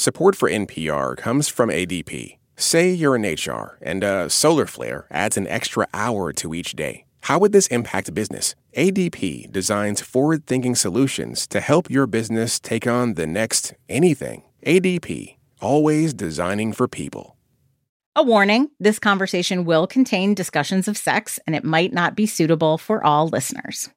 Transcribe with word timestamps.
Support 0.00 0.34
for 0.34 0.48
NPR 0.48 1.14
comes 1.14 1.48
from 1.48 1.68
ADP. 1.68 2.38
Say 2.56 2.90
you're 2.90 3.16
in 3.16 3.34
HR 3.34 3.76
and 3.82 4.02
a 4.02 4.30
solar 4.30 4.64
flare 4.64 5.06
adds 5.10 5.36
an 5.36 5.46
extra 5.46 5.86
hour 5.92 6.32
to 6.40 6.54
each 6.54 6.72
day. 6.72 7.04
How 7.24 7.38
would 7.38 7.52
this 7.52 7.66
impact 7.66 8.14
business? 8.14 8.54
ADP 8.74 9.52
designs 9.52 10.00
forward 10.00 10.46
thinking 10.46 10.74
solutions 10.74 11.46
to 11.48 11.60
help 11.60 11.90
your 11.90 12.06
business 12.06 12.58
take 12.58 12.86
on 12.86 13.12
the 13.12 13.26
next 13.26 13.74
anything. 13.90 14.42
ADP, 14.66 15.36
always 15.60 16.14
designing 16.14 16.72
for 16.72 16.88
people. 16.88 17.36
A 18.16 18.22
warning 18.22 18.70
this 18.80 18.98
conversation 18.98 19.66
will 19.66 19.86
contain 19.86 20.32
discussions 20.32 20.88
of 20.88 20.96
sex 20.96 21.38
and 21.46 21.54
it 21.54 21.62
might 21.62 21.92
not 21.92 22.16
be 22.16 22.24
suitable 22.24 22.78
for 22.78 23.04
all 23.04 23.28
listeners. 23.28 23.90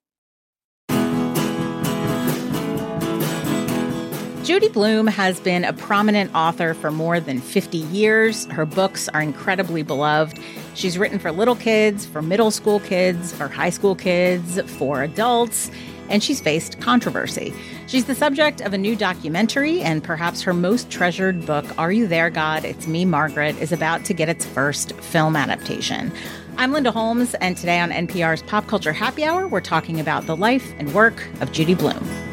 Judy 4.44 4.68
Blume 4.68 5.08
has 5.08 5.40
been 5.40 5.64
a 5.64 5.72
prominent 5.72 6.36
author 6.36 6.74
for 6.74 6.92
more 6.92 7.22
than 7.22 7.40
50 7.40 7.78
years. 7.78 8.46
Her 8.48 8.66
books 8.66 9.08
are 9.08 9.22
incredibly 9.22 9.84
beloved. 9.84 10.38
She's 10.74 10.98
written 10.98 11.18
for 11.18 11.32
little 11.32 11.56
kids, 11.56 12.06
for 12.06 12.22
middle 12.22 12.52
school 12.52 12.82
kids, 12.82 13.32
for 13.32 13.48
high 13.48 13.70
school 13.70 13.96
kids, 13.96 14.60
for 14.74 15.02
adults, 15.02 15.72
and 16.10 16.22
she's 16.22 16.42
faced 16.42 16.82
controversy. 16.82 17.54
She's 17.88 18.04
the 18.04 18.16
subject 18.16 18.60
of 18.60 18.74
a 18.74 18.78
new 18.78 18.98
documentary, 18.98 19.80
and 19.80 20.04
perhaps 20.04 20.42
her 20.42 20.54
most 20.54 20.90
treasured 20.90 21.46
book, 21.46 21.66
Are 21.78 21.94
You 21.94 22.06
There, 22.06 22.30
God? 22.30 22.66
It's 22.66 22.86
Me, 22.86 23.06
Margaret, 23.06 23.58
is 23.62 23.72
about 23.72 24.04
to 24.04 24.14
get 24.14 24.28
its 24.28 24.46
first 24.46 24.92
film 24.96 25.38
adaptation. 25.38 26.12
I'm 26.58 26.74
Linda 26.74 26.92
Holmes, 26.92 27.34
and 27.36 27.56
today 27.56 27.80
on 27.80 27.92
NPR's 27.92 28.44
Pop 28.44 28.68
Culture 28.68 28.92
Happy 28.92 29.24
Hour, 29.24 29.48
we're 29.48 29.62
talking 29.62 30.02
about 30.02 30.26
the 30.26 30.36
life 30.36 30.74
and 30.80 30.94
work 30.94 31.26
of 31.40 31.54
Judy 31.54 31.76
Blume. 31.76 32.33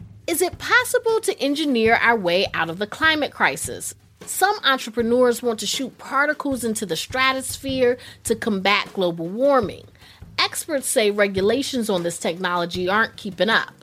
Is 0.31 0.41
it 0.41 0.57
possible 0.59 1.19
to 1.19 1.37
engineer 1.41 1.95
our 1.95 2.15
way 2.15 2.47
out 2.53 2.69
of 2.69 2.79
the 2.79 2.87
climate 2.87 3.33
crisis? 3.33 3.93
Some 4.25 4.57
entrepreneurs 4.63 5.43
want 5.43 5.59
to 5.59 5.67
shoot 5.67 5.97
particles 5.97 6.63
into 6.63 6.85
the 6.85 6.95
stratosphere 6.95 7.97
to 8.23 8.35
combat 8.37 8.87
global 8.93 9.27
warming. 9.27 9.83
Experts 10.39 10.87
say 10.87 11.11
regulations 11.11 11.89
on 11.89 12.03
this 12.03 12.17
technology 12.17 12.87
aren't 12.87 13.17
keeping 13.17 13.49
up. 13.49 13.73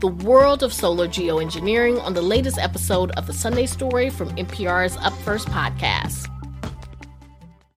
The 0.00 0.08
world 0.08 0.64
of 0.64 0.72
solar 0.72 1.06
geoengineering 1.06 2.02
on 2.02 2.14
the 2.14 2.22
latest 2.22 2.58
episode 2.58 3.12
of 3.12 3.28
the 3.28 3.32
Sunday 3.32 3.66
Story 3.66 4.10
from 4.10 4.30
NPR's 4.30 4.96
Up 4.96 5.12
First 5.18 5.46
podcast. 5.46 6.28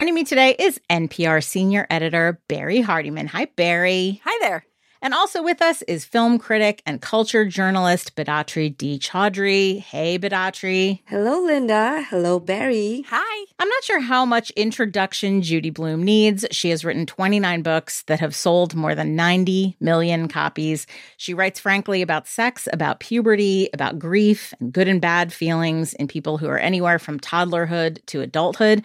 Joining 0.01 0.15
me 0.15 0.25
today 0.25 0.57
is 0.59 0.81
NPR 0.89 1.45
senior 1.45 1.87
editor 1.91 2.41
Barrie 2.49 2.83
Hardymon. 2.83 3.27
Hi, 3.27 3.45
Barrie. 3.45 4.23
Hi 4.25 4.39
there. 4.41 4.65
And 5.05 5.13
also 5.13 5.43
with 5.43 5.61
us 5.61 5.83
is 5.83 6.07
film 6.07 6.39
critic 6.39 6.81
and 6.87 6.99
culture 6.99 7.45
journalist 7.45 8.17
Bedatri 8.17 8.75
D. 8.75 8.99
Choudhury. 8.99 9.81
Hey, 9.81 10.19
Bedatri. 10.19 11.01
Hello, 11.05 11.45
Linda. 11.45 12.03
Hello, 12.09 12.41
Barrie. 12.41 13.05
Hi. 13.09 13.45
I'm 13.59 13.69
not 13.69 13.85
sure 13.85 14.01
how 14.01 14.25
much 14.25 14.49
introduction 14.53 15.43
Judy 15.43 15.69
Blume 15.69 16.03
needs. 16.03 16.47
She 16.51 16.71
has 16.71 16.87
written 16.87 17.05
29 17.05 17.61
books 17.61 18.03
that 18.05 18.21
have 18.21 18.35
sold 18.35 18.75
more 18.75 18.95
than 18.95 19.15
90 19.15 19.77
million 19.79 20.27
copies. 20.27 20.87
She 21.19 21.35
writes 21.35 21.61
frankly 21.61 22.01
about 22.01 22.27
sex, 22.27 22.67
about 22.73 23.01
puberty, 23.01 23.69
about 23.75 23.99
grief, 23.99 24.55
and 24.59 24.73
good 24.73 24.89
and 24.89 25.03
bad 25.03 25.35
feelings 25.35 25.93
in 25.93 26.09
people 26.09 26.39
who 26.39 26.49
are 26.49 26.59
anywhere 26.59 26.99
from 26.99 27.21
toddlerhood 27.21 27.99
to 28.07 28.23
adulthood. 28.23 28.83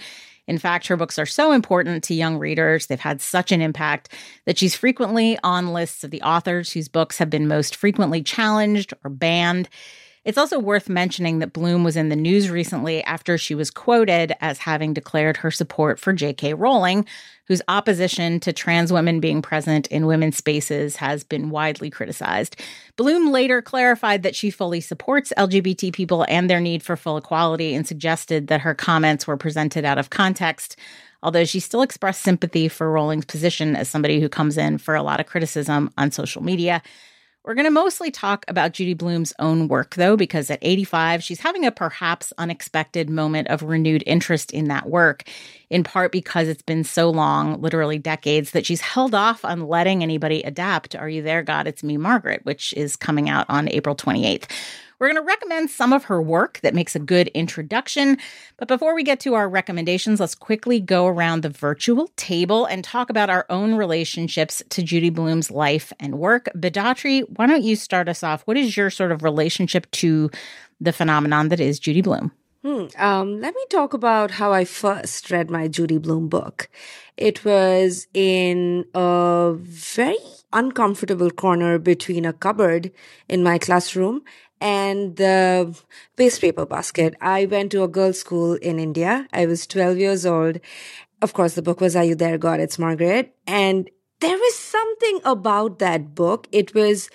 In 0.49 0.57
fact, 0.57 0.87
her 0.87 0.97
books 0.97 1.19
are 1.19 1.27
so 1.27 1.51
important 1.51 2.03
to 2.05 2.15
young 2.15 2.39
readers, 2.39 2.87
they've 2.87 2.99
had 2.99 3.21
such 3.21 3.51
an 3.51 3.61
impact 3.61 4.11
that 4.45 4.57
she's 4.57 4.73
frequently 4.73 5.37
on 5.43 5.73
lists 5.73 6.03
of 6.03 6.09
the 6.09 6.23
authors 6.23 6.71
whose 6.71 6.87
books 6.87 7.19
have 7.19 7.29
been 7.29 7.47
most 7.47 7.75
frequently 7.75 8.23
challenged 8.23 8.91
or 9.03 9.11
banned. 9.11 9.69
It's 10.29 10.38
also 10.38 10.59
worth 10.59 10.90
mentioning 10.90 11.40
that 11.40 11.53
Blume 11.53 11.84
was 11.84 11.97
in 11.97 12.09
the 12.09 12.16
news 12.16 12.51
recently 12.51 13.03
after 13.03 13.35
she 13.35 13.56
was 13.56 13.72
quoted 13.72 14.31
as 14.41 14.59
having 14.59 14.94
declared 14.94 15.38
her 15.38 15.50
support 15.50 16.00
for 16.00 16.13
J.K. 16.13 16.53
Rowling, 16.53 17.07
whose 17.45 17.63
opposition 17.67 18.40
to 18.41 18.53
trans 18.53 18.94
women 18.94 19.22
being 19.22 19.41
present 19.41 19.88
in 19.88 20.06
women's 20.06 20.38
spaces 20.38 20.97
has 20.97 21.23
been 21.23 21.50
widely 21.50 21.90
criticized. 21.90 22.57
Blume 22.95 23.31
later 23.31 23.59
clarified 23.63 24.22
that 24.22 24.35
she 24.35 24.51
fully 24.51 24.81
supports 24.81 25.34
LGBT 25.35 25.91
people 25.94 26.23
and 26.29 26.47
their 26.47 26.61
need 26.61 26.84
for 26.84 26.96
full 26.96 27.17
equality 27.17 27.73
and 27.73 27.88
suggested 27.88 28.50
that 28.50 28.61
her 28.61 28.75
comments 28.75 29.25
were 29.25 29.35
presented 29.35 29.84
out 29.84 29.97
of 29.97 30.11
context 30.11 30.75
although 31.22 31.44
she 31.44 31.59
still 31.59 31.81
expressed 31.81 32.22
sympathy 32.22 32.69
for 32.69 32.90
Rowling's 32.90 33.25
position 33.25 33.75
as 33.75 33.90
somebody 33.90 34.22
who 34.22 34.29
comes 34.29 34.57
in 34.57 34.78
for 34.78 34.96
a 34.96 35.03
lot 35.03 35.19
of 35.19 35.25
criticism 35.25 35.91
on 35.97 36.11
social 36.11 36.41
media. 36.41 36.81
We're 37.49 37.55
going 37.55 37.65
to 37.65 37.71
mostly 37.71 38.11
talk 38.11 38.45
about 38.47 38.73
Judy 38.73 38.93
Blume's 38.93 39.33
own 39.39 39.69
work, 39.69 39.95
though, 39.95 40.15
because 40.15 40.51
at 40.51 40.59
85, 40.61 41.23
she's 41.23 41.39
having 41.39 41.65
a 41.65 41.71
perhaps 41.71 42.31
unexpected 42.37 43.09
moment 43.09 43.47
of 43.47 43.63
renewed 43.63 44.03
interest 44.05 44.51
in 44.51 44.67
that 44.67 44.87
work, 44.87 45.23
in 45.71 45.83
part 45.83 46.11
because 46.11 46.47
it's 46.47 46.61
been 46.61 46.83
so 46.83 47.09
long, 47.09 47.59
literally 47.59 47.97
decades, 47.97 48.51
that 48.51 48.67
she's 48.67 48.81
held 48.81 49.15
off 49.15 49.43
on 49.43 49.67
letting 49.67 50.03
anybody 50.03 50.43
adapt 50.43 50.95
Are 50.95 51.09
You 51.09 51.23
There, 51.23 51.41
God? 51.41 51.65
It's 51.65 51.81
Me, 51.81 51.97
Margaret, 51.97 52.41
which 52.43 52.71
is 52.73 52.95
coming 52.95 53.31
out 53.31 53.47
on 53.49 53.67
April 53.69 53.95
28th. 53.95 54.45
We're 54.99 55.07
going 55.07 55.15
to 55.15 55.21
recommend 55.21 55.69
some 55.69 55.93
of 55.93 56.03
her 56.05 56.21
work 56.21 56.59
that 56.61 56.75
makes 56.75 56.93
a 56.93 56.99
good 56.99 57.29
introduction. 57.29 58.17
But 58.57 58.67
before 58.67 58.93
we 58.93 59.03
get 59.03 59.21
to 59.21 59.33
our 59.33 59.47
recommendations, 59.47 60.19
let's 60.19 60.35
quickly 60.35 60.81
go 60.81 61.07
around 61.07 61.41
the 61.41 61.49
virtual 61.49 62.09
table 62.17 62.65
and 62.65 62.83
talk 62.83 63.09
about 63.09 63.29
our 63.29 63.45
own 63.49 63.75
relationships 63.75 64.61
to 64.69 64.83
Judy 64.83 65.09
Blume's 65.09 65.49
life 65.49 65.93
and 66.01 66.19
work. 66.19 66.49
Bedatri, 66.53 67.23
why 67.37 67.47
don't 67.47 67.63
you 67.63 67.77
start 67.77 68.09
us 68.09 68.23
off? 68.23 68.41
What 68.43 68.57
is 68.57 68.75
your 68.75 68.89
sort 68.89 69.13
of 69.13 69.23
relationship 69.23 69.89
to 69.91 70.29
the 70.81 70.91
phenomenon 70.91 71.47
that 71.47 71.61
is 71.61 71.79
Judy 71.79 72.01
Blume? 72.01 72.31
Hmm. 72.63 72.87
Um, 72.97 73.39
let 73.39 73.55
me 73.55 73.66
talk 73.69 73.93
about 73.93 74.31
how 74.31 74.51
I 74.51 74.66
first 74.66 75.31
read 75.31 75.49
my 75.49 75.69
Judy 75.69 75.97
Blume 75.97 76.27
book. 76.27 76.69
It 77.16 77.45
was 77.45 78.07
in 78.13 78.83
a 78.93 79.53
very 79.57 80.17
uncomfortable 80.51 81.29
corner 81.31 81.79
between 81.79 82.25
a 82.25 82.33
cupboard 82.33 82.91
in 83.29 83.43
my 83.43 83.59
classroom 83.59 84.23
and 84.62 85.16
the 85.16 85.75
waste 86.18 86.42
paper 86.42 86.66
basket. 86.66 87.16
I 87.22 87.46
went 87.46 87.72
to 87.72 87.84
a 87.84 87.88
girls' 87.88 88.20
school 88.20 88.53
in 88.56 88.80
India. 88.80 89.28
I 89.31 89.46
was 89.46 89.66
12 89.68 89.97
years 89.97 90.25
old. 90.25 90.59
Of 91.22 91.34
course, 91.34 91.56
the 91.56 91.62
book 91.62 91.81
was 91.81 91.96
Are 91.96 92.03
You 92.03 92.16
There, 92.16 92.38
God? 92.38 92.59
It's 92.59 92.80
Margaret. 92.80 93.36
And 93.47 93.90
there 94.20 94.38
was 94.38 94.56
something 94.56 95.20
about 95.24 95.80
that 95.80 96.14
book. 96.14 96.47
It 96.52 96.74
was, 96.74 97.09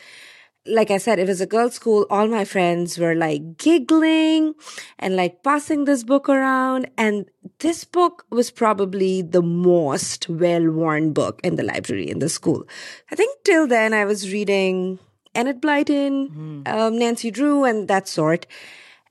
like 0.67 0.91
I 0.91 0.99
said, 0.99 1.19
it 1.19 1.29
was 1.29 1.41
a 1.41 1.47
girls' 1.47 1.75
school. 1.75 2.07
All 2.09 2.27
my 2.29 2.45
friends 2.45 2.99
were 2.99 3.15
like 3.15 3.59
giggling 3.59 4.55
and 4.99 5.17
like 5.17 5.43
passing 5.43 5.85
this 5.85 6.03
book 6.03 6.29
around. 6.29 6.91
And 6.97 7.27
this 7.59 7.85
book 7.85 8.25
was 8.31 8.51
probably 8.51 9.21
the 9.21 9.43
most 9.43 10.29
well 10.29 10.71
worn 10.71 11.13
book 11.13 11.41
in 11.45 11.57
the 11.57 11.63
library 11.63 12.11
in 12.11 12.21
the 12.21 12.31
school. 12.31 12.67
I 13.11 13.15
think 13.15 13.45
till 13.45 13.67
then 13.67 13.93
I 13.93 14.07
was 14.07 14.33
reading 14.33 14.99
Enid 15.37 15.61
Blyton, 15.61 16.31
mm. 16.31 16.69
um, 16.69 16.99
Nancy 16.99 17.31
Drew, 17.31 17.65
and 17.65 17.89
that 17.89 18.09
sort. 18.09 18.47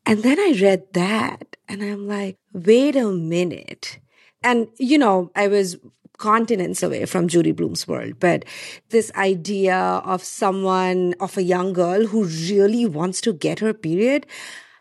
And 0.05 0.23
then 0.23 0.39
I 0.39 0.57
read 0.59 0.93
that 0.93 1.55
and 1.67 1.81
I'm 1.81 2.07
like, 2.07 2.37
wait 2.51 2.95
a 2.95 3.09
minute. 3.09 3.99
And, 4.43 4.67
you 4.77 4.97
know, 4.97 5.31
I 5.35 5.47
was 5.47 5.77
continents 6.17 6.83
away 6.83 7.05
from 7.05 7.27
Judy 7.27 7.51
Blume's 7.51 7.87
world, 7.87 8.19
but 8.19 8.45
this 8.89 9.11
idea 9.15 9.75
of 9.75 10.23
someone, 10.23 11.15
of 11.19 11.37
a 11.37 11.43
young 11.43 11.73
girl 11.73 12.05
who 12.07 12.25
really 12.25 12.85
wants 12.85 13.21
to 13.21 13.33
get 13.33 13.59
her 13.59 13.73
period, 13.73 14.25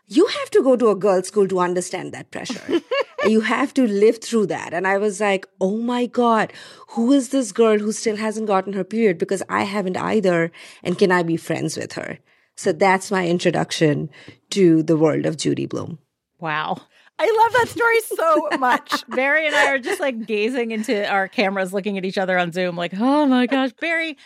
you 0.07 0.25
have 0.27 0.49
to 0.51 0.61
go 0.61 0.75
to 0.75 0.89
a 0.89 0.95
girls' 0.95 1.27
school 1.27 1.47
to 1.47 1.59
understand 1.59 2.13
that 2.13 2.31
pressure. 2.31 2.81
you 3.29 3.41
have 3.41 3.73
to 3.75 3.87
live 3.87 4.21
through 4.21 4.47
that. 4.47 4.73
And 4.73 4.87
I 4.87 4.97
was 4.97 5.19
like, 5.19 5.47
oh 5.59 5.77
my 5.77 6.05
God, 6.05 6.53
who 6.89 7.11
is 7.11 7.29
this 7.29 7.51
girl 7.51 7.79
who 7.79 7.91
still 7.91 8.17
hasn't 8.17 8.47
gotten 8.47 8.73
her 8.73 8.83
period? 8.83 9.17
Because 9.17 9.43
I 9.49 9.63
haven't 9.63 9.97
either. 9.97 10.51
And 10.83 10.97
can 10.97 11.11
I 11.11 11.23
be 11.23 11.37
friends 11.37 11.77
with 11.77 11.93
her? 11.93 12.19
So 12.55 12.71
that's 12.71 13.11
my 13.11 13.27
introduction 13.27 14.09
to 14.51 14.83
the 14.83 14.97
world 14.97 15.25
of 15.25 15.37
Judy 15.37 15.65
Blume. 15.65 15.99
Wow. 16.39 16.81
I 17.19 17.25
love 17.43 17.53
that 17.53 17.69
story 17.69 17.99
so 18.01 18.49
much. 18.59 19.07
Barrie 19.09 19.47
and 19.47 19.55
I 19.55 19.71
are 19.71 19.79
just 19.79 19.99
like 19.99 20.25
gazing 20.25 20.71
into 20.71 21.07
our 21.07 21.27
cameras, 21.27 21.73
looking 21.73 21.97
at 21.97 22.05
each 22.05 22.17
other 22.17 22.37
on 22.37 22.51
Zoom, 22.51 22.75
like, 22.75 22.93
oh 22.99 23.25
my 23.25 23.45
gosh, 23.47 23.71
Barrie, 23.79 24.17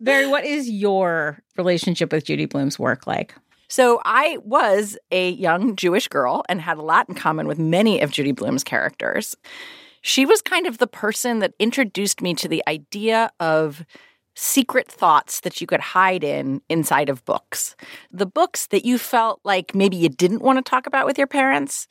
Barrie, 0.00 0.26
what 0.26 0.44
is 0.44 0.68
your 0.68 1.40
relationship 1.56 2.12
with 2.12 2.24
Judy 2.24 2.46
Blume's 2.46 2.78
work 2.78 3.06
like? 3.06 3.34
So 3.72 4.02
I 4.04 4.36
was 4.44 4.98
a 5.10 5.30
young 5.30 5.76
Jewish 5.76 6.06
girl 6.06 6.44
and 6.46 6.60
had 6.60 6.76
a 6.76 6.82
lot 6.82 7.08
in 7.08 7.14
common 7.14 7.46
with 7.46 7.58
many 7.58 8.02
of 8.02 8.10
Judy 8.10 8.32
Blume's 8.32 8.62
characters. 8.62 9.34
She 10.02 10.26
was 10.26 10.42
kind 10.42 10.66
of 10.66 10.76
the 10.76 10.86
person 10.86 11.38
that 11.38 11.54
introduced 11.58 12.20
me 12.20 12.34
to 12.34 12.48
the 12.48 12.62
idea 12.68 13.30
of 13.40 13.86
secret 14.36 14.88
thoughts 14.88 15.40
that 15.40 15.62
you 15.62 15.66
could 15.66 15.80
hide 15.80 16.22
in 16.22 16.60
inside 16.68 17.08
of 17.08 17.24
books. 17.24 17.74
The 18.10 18.26
books 18.26 18.66
that 18.66 18.84
you 18.84 18.98
felt 18.98 19.40
like 19.42 19.74
maybe 19.74 19.96
you 19.96 20.10
didn't 20.10 20.42
want 20.42 20.58
to 20.58 20.70
talk 20.70 20.86
about 20.86 21.06
with 21.06 21.16
your 21.16 21.26
parents. 21.26 21.88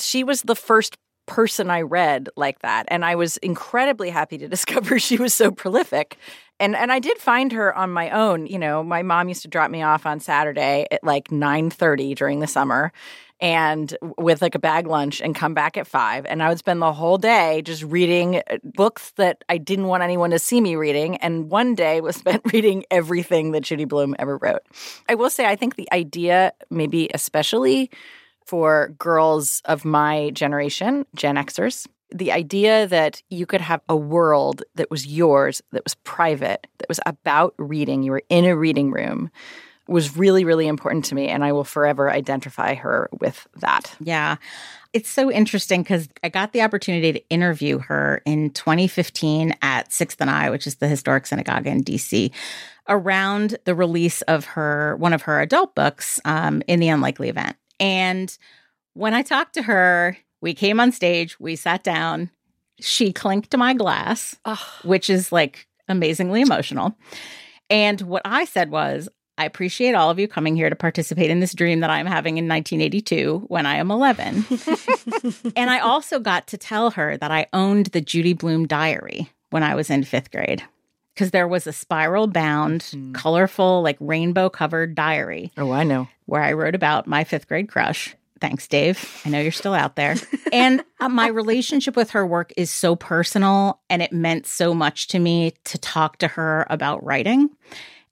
She 0.00 0.24
was 0.24 0.40
the 0.40 0.56
first 0.56 0.96
person 1.28 1.70
I 1.70 1.82
read 1.82 2.28
like 2.36 2.60
that. 2.60 2.86
And 2.88 3.04
I 3.04 3.14
was 3.14 3.36
incredibly 3.36 4.10
happy 4.10 4.38
to 4.38 4.48
discover 4.56 4.98
she 4.98 5.16
was 5.16 5.32
so 5.32 5.52
prolific. 5.52 6.18
And 6.58 6.74
and 6.74 6.90
I 6.90 6.98
did 6.98 7.18
find 7.18 7.52
her 7.52 7.72
on 7.76 7.90
my 7.90 8.10
own. 8.10 8.48
You 8.48 8.58
know, 8.58 8.82
my 8.82 9.02
mom 9.02 9.28
used 9.28 9.42
to 9.42 9.48
drop 9.48 9.70
me 9.70 9.82
off 9.82 10.06
on 10.06 10.18
Saturday 10.18 10.86
at 10.90 11.04
like 11.04 11.28
9:30 11.28 12.16
during 12.16 12.40
the 12.40 12.48
summer 12.48 12.92
and 13.40 13.96
with 14.16 14.42
like 14.42 14.56
a 14.56 14.58
bag 14.58 14.88
lunch 14.88 15.20
and 15.20 15.34
come 15.34 15.54
back 15.54 15.76
at 15.76 15.86
5 15.86 16.26
and 16.26 16.42
I 16.42 16.48
would 16.48 16.58
spend 16.58 16.82
the 16.82 16.92
whole 16.92 17.18
day 17.18 17.62
just 17.62 17.84
reading 17.84 18.36
uh, 18.36 18.58
books 18.64 19.12
that 19.12 19.44
I 19.48 19.58
didn't 19.58 19.86
want 19.86 20.02
anyone 20.02 20.30
to 20.30 20.40
see 20.40 20.60
me 20.60 20.74
reading 20.74 21.16
and 21.18 21.48
one 21.48 21.76
day 21.76 22.00
was 22.00 22.16
spent 22.24 22.52
reading 22.52 22.84
everything 22.90 23.52
that 23.52 23.60
Judy 23.60 23.84
Blume 23.84 24.16
ever 24.18 24.36
wrote. 24.38 24.62
I 25.08 25.14
will 25.14 25.30
say 25.30 25.46
I 25.46 25.54
think 25.54 25.76
the 25.76 25.88
idea 25.92 26.52
maybe 26.70 27.10
especially 27.14 27.90
for 28.48 28.94
girls 28.98 29.60
of 29.66 29.84
my 29.84 30.30
generation, 30.30 31.04
Gen 31.14 31.36
Xers, 31.36 31.86
the 32.10 32.32
idea 32.32 32.86
that 32.86 33.22
you 33.28 33.44
could 33.44 33.60
have 33.60 33.82
a 33.90 33.96
world 33.96 34.62
that 34.76 34.90
was 34.90 35.06
yours, 35.06 35.60
that 35.72 35.84
was 35.84 35.94
private, 35.96 36.66
that 36.78 36.88
was 36.88 36.98
about 37.04 37.52
reading, 37.58 38.02
you 38.02 38.10
were 38.10 38.22
in 38.30 38.46
a 38.46 38.56
reading 38.56 38.90
room, 38.90 39.30
was 39.86 40.16
really, 40.16 40.46
really 40.46 40.66
important 40.66 41.04
to 41.04 41.14
me. 41.14 41.28
And 41.28 41.44
I 41.44 41.52
will 41.52 41.64
forever 41.64 42.10
identify 42.10 42.74
her 42.74 43.10
with 43.20 43.46
that. 43.56 43.94
Yeah. 44.00 44.36
It's 44.94 45.10
so 45.10 45.30
interesting 45.30 45.82
because 45.82 46.08
I 46.24 46.30
got 46.30 46.54
the 46.54 46.62
opportunity 46.62 47.12
to 47.12 47.28
interview 47.28 47.80
her 47.80 48.22
in 48.24 48.48
2015 48.50 49.56
at 49.60 49.92
Sixth 49.92 50.22
and 50.22 50.30
I, 50.30 50.48
which 50.48 50.66
is 50.66 50.76
the 50.76 50.88
historic 50.88 51.26
synagogue 51.26 51.66
in 51.66 51.84
DC, 51.84 52.30
around 52.88 53.58
the 53.66 53.74
release 53.74 54.22
of 54.22 54.46
her 54.46 54.96
one 54.96 55.12
of 55.12 55.22
her 55.22 55.38
adult 55.38 55.74
books, 55.74 56.18
um, 56.24 56.62
in 56.66 56.80
the 56.80 56.88
unlikely 56.88 57.28
event. 57.28 57.54
And 57.80 58.36
when 58.94 59.14
I 59.14 59.22
talked 59.22 59.54
to 59.54 59.62
her, 59.62 60.16
we 60.40 60.54
came 60.54 60.80
on 60.80 60.92
stage, 60.92 61.38
we 61.40 61.56
sat 61.56 61.82
down, 61.82 62.30
she 62.80 63.12
clinked 63.12 63.56
my 63.56 63.74
glass, 63.74 64.36
which 64.84 65.10
is 65.10 65.32
like 65.32 65.66
amazingly 65.88 66.40
emotional. 66.40 66.96
And 67.70 68.00
what 68.02 68.22
I 68.24 68.44
said 68.44 68.70
was, 68.70 69.08
I 69.36 69.44
appreciate 69.44 69.94
all 69.94 70.10
of 70.10 70.18
you 70.18 70.26
coming 70.26 70.56
here 70.56 70.68
to 70.68 70.74
participate 70.74 71.30
in 71.30 71.38
this 71.38 71.54
dream 71.54 71.78
that 71.80 71.90
I'm 71.90 72.06
having 72.06 72.38
in 72.38 72.48
1982 72.48 73.44
when 73.46 73.66
I 73.66 73.76
am 73.76 73.90
11. 73.92 74.44
and 75.56 75.70
I 75.70 75.78
also 75.78 76.18
got 76.18 76.48
to 76.48 76.58
tell 76.58 76.90
her 76.90 77.16
that 77.16 77.30
I 77.30 77.46
owned 77.52 77.86
the 77.86 78.00
Judy 78.00 78.32
Blume 78.32 78.66
diary 78.66 79.30
when 79.50 79.62
I 79.62 79.76
was 79.76 79.90
in 79.90 80.02
fifth 80.02 80.32
grade 80.32 80.64
because 81.18 81.32
there 81.32 81.48
was 81.48 81.66
a 81.66 81.72
spiral 81.72 82.28
bound, 82.28 82.82
mm. 82.82 83.12
colorful, 83.12 83.82
like 83.82 83.96
rainbow 83.98 84.48
covered 84.48 84.94
diary. 84.94 85.50
Oh, 85.58 85.72
I 85.72 85.82
know. 85.82 86.06
Where 86.26 86.44
I 86.44 86.52
wrote 86.52 86.76
about 86.76 87.08
my 87.08 87.24
fifth 87.24 87.48
grade 87.48 87.68
crush. 87.68 88.14
Thanks, 88.40 88.68
Dave. 88.68 89.20
I 89.24 89.30
know 89.30 89.40
you're 89.40 89.50
still 89.50 89.74
out 89.74 89.96
there. 89.96 90.14
and 90.52 90.84
uh, 91.00 91.08
my 91.08 91.26
relationship 91.26 91.96
with 91.96 92.10
her 92.10 92.24
work 92.24 92.52
is 92.56 92.70
so 92.70 92.94
personal, 92.94 93.80
and 93.90 94.00
it 94.00 94.12
meant 94.12 94.46
so 94.46 94.72
much 94.72 95.08
to 95.08 95.18
me 95.18 95.54
to 95.64 95.76
talk 95.76 96.18
to 96.18 96.28
her 96.28 96.68
about 96.70 97.04
writing. 97.04 97.50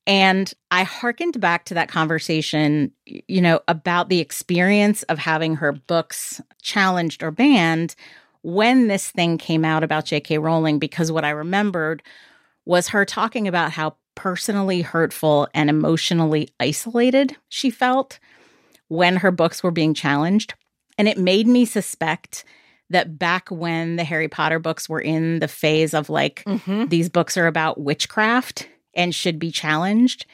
And 0.05 0.53
I 0.73 0.82
hearkened 0.82 1.41
back 1.41 1.64
to 1.67 1.75
that 1.75 1.88
conversation, 1.88 2.91
you 3.06 3.41
know, 3.41 3.61
about 3.69 4.08
the 4.08 4.19
experience 4.19 5.05
of 5.05 5.20
having 5.20 5.55
her 5.55 5.70
books 5.70 6.41
challenged 6.61 7.23
or 7.23 7.31
banned 7.31 7.94
when 8.43 8.88
this 8.88 9.12
thing 9.12 9.38
came 9.38 9.64
out 9.64 9.85
about 9.85 10.06
J.K. 10.06 10.38
Rowling, 10.38 10.81
because 10.81 11.12
what 11.12 11.25
I 11.25 11.31
remembered 11.31 12.03
was 12.66 12.88
her 12.88 13.04
talking 13.04 13.48
about 13.48 13.72
how 13.72 13.96
personally 14.14 14.82
hurtful 14.82 15.48
and 15.54 15.70
emotionally 15.70 16.48
isolated 16.60 17.36
she 17.48 17.70
felt 17.70 18.18
when 18.88 19.16
her 19.16 19.30
books 19.30 19.62
were 19.62 19.70
being 19.70 19.94
challenged. 19.94 20.54
And 20.98 21.08
it 21.08 21.18
made 21.18 21.46
me 21.46 21.64
suspect 21.64 22.44
that 22.90 23.18
back 23.18 23.48
when 23.50 23.96
the 23.96 24.04
Harry 24.04 24.28
Potter 24.28 24.58
books 24.58 24.88
were 24.88 25.00
in 25.00 25.38
the 25.38 25.48
phase 25.48 25.92
of 25.92 26.08
like, 26.08 26.42
mm-hmm. 26.44 26.86
these 26.86 27.08
books 27.08 27.36
are 27.36 27.46
about 27.46 27.80
witchcraft 27.80 28.69
and 28.94 29.14
should 29.14 29.38
be 29.38 29.50
challenged, 29.50 30.24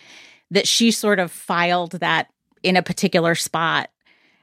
that 0.51 0.69
she 0.69 0.91
sort 0.91 1.19
of 1.19 1.33
filed 1.33 1.93
that 1.93 2.29
in 2.63 2.77
a 2.77 2.83
particular 2.83 3.35
spot 3.35 3.91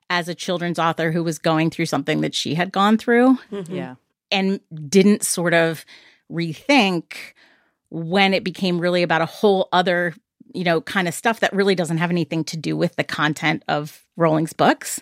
as 0.09 0.27
a 0.27 0.35
children's 0.35 0.79
author 0.79 1.11
who 1.11 1.23
was 1.23 1.37
going 1.37 1.69
through 1.69 1.85
something 1.85 2.21
that 2.21 2.33
she 2.35 2.55
had 2.55 2.71
gone 2.71 2.97
through. 2.97 3.37
Mm-hmm. 3.51 3.75
Yeah. 3.75 3.95
And 4.31 4.59
didn't 4.89 5.23
sort 5.23 5.53
of 5.53 5.85
rethink 6.31 7.33
when 7.89 8.33
it 8.33 8.43
became 8.43 8.79
really 8.79 9.03
about 9.03 9.21
a 9.21 9.25
whole 9.25 9.67
other, 9.71 10.13
you 10.53 10.63
know, 10.63 10.81
kind 10.81 11.07
of 11.07 11.13
stuff 11.13 11.39
that 11.39 11.53
really 11.53 11.75
doesn't 11.75 11.97
have 11.97 12.11
anything 12.11 12.43
to 12.45 12.57
do 12.57 12.77
with 12.77 12.95
the 12.95 13.03
content 13.03 13.63
of 13.67 14.05
Rowling's 14.15 14.53
books. 14.53 15.01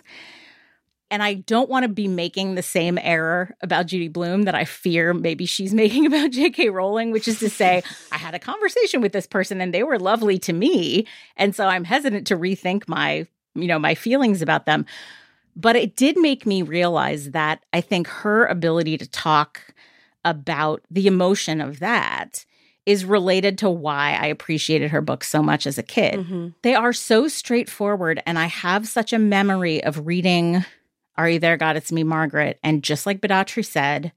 And 1.10 1.22
I 1.22 1.34
don't 1.34 1.70
want 1.70 1.84
to 1.84 1.88
be 1.88 2.06
making 2.06 2.54
the 2.54 2.62
same 2.62 2.98
error 3.00 3.54
about 3.62 3.86
Judy 3.86 4.08
Blume 4.08 4.42
that 4.42 4.54
I 4.54 4.64
fear 4.64 5.14
maybe 5.14 5.46
she's 5.46 5.72
making 5.82 6.06
about 6.06 6.30
J.K. 6.30 6.68
Rowling, 6.70 7.10
which 7.10 7.28
is 7.28 7.38
to 7.40 7.50
say, 7.50 7.82
I 8.12 8.18
had 8.18 8.34
a 8.34 8.38
conversation 8.38 9.00
with 9.00 9.12
this 9.12 9.26
person 9.26 9.60
and 9.60 9.72
they 9.72 9.82
were 9.82 9.98
lovely 9.98 10.38
to 10.40 10.52
me. 10.52 11.06
And 11.36 11.54
so 11.54 11.66
I'm 11.66 11.84
hesitant 11.84 12.26
to 12.28 12.36
rethink 12.36 12.88
my, 12.88 13.26
you 13.54 13.66
know, 13.66 13.78
my 13.78 13.94
feelings 13.94 14.42
about 14.42 14.66
them. 14.66 14.86
But 15.56 15.76
it 15.76 15.96
did 15.96 16.16
make 16.16 16.46
me 16.46 16.62
realize 16.62 17.32
that 17.32 17.64
I 17.72 17.80
think 17.80 18.06
her 18.06 18.46
ability 18.46 18.96
to 18.98 19.08
talk 19.08 19.74
about 20.24 20.82
the 20.90 21.06
emotion 21.06 21.60
of 21.60 21.80
that 21.80 22.44
is 22.88 23.04
related 23.04 23.58
to 23.58 23.68
why 23.68 24.18
I 24.18 24.28
appreciated 24.28 24.92
her 24.92 25.02
books 25.02 25.28
so 25.28 25.42
much 25.42 25.66
as 25.66 25.76
a 25.76 25.82
kid. 25.82 26.14
Mm-hmm. 26.14 26.48
They 26.62 26.74
are 26.74 26.94
so 26.94 27.28
straightforward, 27.28 28.22
and 28.24 28.38
I 28.38 28.46
have 28.46 28.88
such 28.88 29.12
a 29.12 29.18
memory 29.18 29.84
of 29.84 30.06
reading 30.06 30.64
are 31.18 31.28
You 31.28 31.38
There, 31.38 31.58
God? 31.58 31.76
It's 31.76 31.92
Me, 31.92 32.02
Margaret. 32.02 32.58
And 32.62 32.82
just 32.82 33.04
like 33.04 33.20
Bedatri 33.20 33.64
said, 33.64 34.12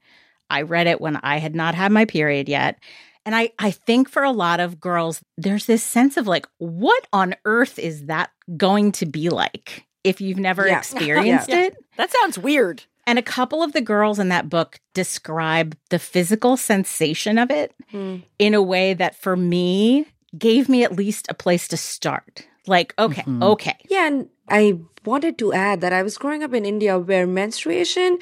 I 0.50 0.62
read 0.62 0.88
it 0.88 1.02
when 1.02 1.18
I 1.18 1.40
had 1.40 1.54
not 1.54 1.76
had 1.76 1.92
my 1.92 2.06
period 2.06 2.48
yet. 2.48 2.80
And 3.26 3.36
I, 3.36 3.52
I 3.60 3.72
think 3.72 4.08
for 4.08 4.24
a 4.24 4.32
lot 4.32 4.62
of 4.62 4.80
girls, 4.80 5.22
there's 5.38 5.66
this 5.66 5.84
sense 5.84 6.16
of 6.16 6.28
like, 6.28 6.48
what 6.60 7.06
on 7.12 7.36
earth 7.44 7.78
is 7.78 8.06
that 8.06 8.30
going 8.56 8.94
to 8.94 9.06
be 9.06 9.30
like 9.30 9.86
if 10.04 10.22
you've 10.22 10.38
never 10.38 10.68
yeah. 10.68 10.78
experienced 10.78 11.50
yeah. 11.50 11.66
it? 11.66 11.76
That 11.98 12.12
sounds 12.12 12.38
weird. 12.38 12.84
And 13.12 13.20
a 13.20 13.22
couple 13.22 13.62
of 13.62 13.74
the 13.74 13.82
girls 13.82 14.20
in 14.20 14.30
that 14.30 14.48
book 14.48 14.80
describe 14.94 15.76
the 15.90 16.00
physical 16.00 16.56
sensation 16.56 17.38
of 17.38 17.52
it 17.52 17.76
mm. 17.92 18.24
in 18.40 18.54
a 18.54 18.62
way 18.62 18.94
that 18.94 19.16
for 19.16 19.36
me 19.36 20.06
gave 20.38 20.70
me 20.70 20.86
at 20.86 20.96
least 20.96 21.26
a 21.28 21.34
place 21.34 21.68
to 21.68 21.76
start. 21.76 22.48
Like, 22.68 22.94
okay, 22.98 23.24
mm-hmm. 23.24 23.44
okay. 23.44 23.76
Yeah. 23.90 24.08
And 24.08 24.30
I 24.48 24.80
wanted 25.04 25.38
to 25.40 25.52
add 25.52 25.82
that 25.82 25.92
I 25.92 26.04
was 26.04 26.18
growing 26.18 26.42
up 26.42 26.54
in 26.54 26.64
India 26.64 26.98
where 26.98 27.28
menstruation 27.28 28.18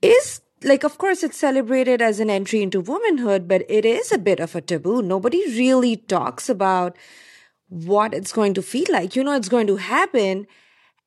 is 0.00 0.40
like, 0.62 0.84
of 0.84 0.96
course, 0.96 1.22
it's 1.22 1.36
celebrated 1.36 2.00
as 2.00 2.18
an 2.18 2.30
entry 2.30 2.62
into 2.62 2.80
womanhood, 2.80 3.46
but 3.46 3.66
it 3.68 3.84
is 3.84 4.10
a 4.10 4.16
bit 4.16 4.40
of 4.40 4.56
a 4.56 4.62
taboo. 4.62 5.02
Nobody 5.02 5.44
really 5.48 5.96
talks 5.96 6.48
about 6.48 6.96
what 7.68 8.14
it's 8.14 8.32
going 8.32 8.54
to 8.54 8.62
feel 8.62 8.86
like. 8.88 9.16
You 9.16 9.22
know, 9.22 9.36
it's 9.36 9.50
going 9.50 9.66
to 9.66 9.76
happen. 9.76 10.46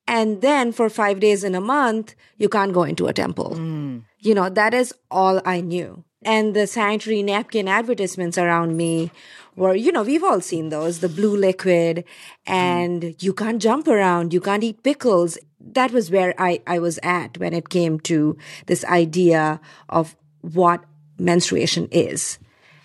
And 0.08 0.40
then 0.40 0.72
for 0.72 0.88
five 0.88 1.20
days 1.20 1.44
in 1.44 1.54
a 1.54 1.60
month, 1.60 2.14
you 2.38 2.48
can't 2.48 2.72
go 2.72 2.82
into 2.82 3.06
a 3.06 3.12
temple. 3.12 3.50
Mm. 3.54 4.04
You 4.20 4.34
know, 4.34 4.48
that 4.48 4.72
is 4.72 4.94
all 5.10 5.42
I 5.44 5.60
knew. 5.60 6.02
And 6.22 6.56
the 6.56 6.66
sanitary 6.66 7.22
napkin 7.22 7.68
advertisements 7.68 8.38
around 8.38 8.76
me 8.76 9.12
were, 9.54 9.74
you 9.74 9.92
know, 9.92 10.02
we've 10.02 10.24
all 10.24 10.40
seen 10.40 10.70
those, 10.70 11.00
the 11.00 11.10
blue 11.10 11.36
liquid 11.36 12.04
and 12.46 13.02
mm. 13.02 13.22
you 13.22 13.34
can't 13.34 13.60
jump 13.60 13.86
around. 13.86 14.32
You 14.32 14.40
can't 14.40 14.64
eat 14.64 14.82
pickles. 14.82 15.36
That 15.60 15.92
was 15.92 16.10
where 16.10 16.34
I, 16.38 16.62
I 16.66 16.78
was 16.78 16.98
at 17.02 17.36
when 17.36 17.52
it 17.52 17.68
came 17.68 18.00
to 18.00 18.36
this 18.64 18.84
idea 18.86 19.60
of 19.90 20.16
what 20.40 20.84
menstruation 21.18 21.86
is. 21.92 22.38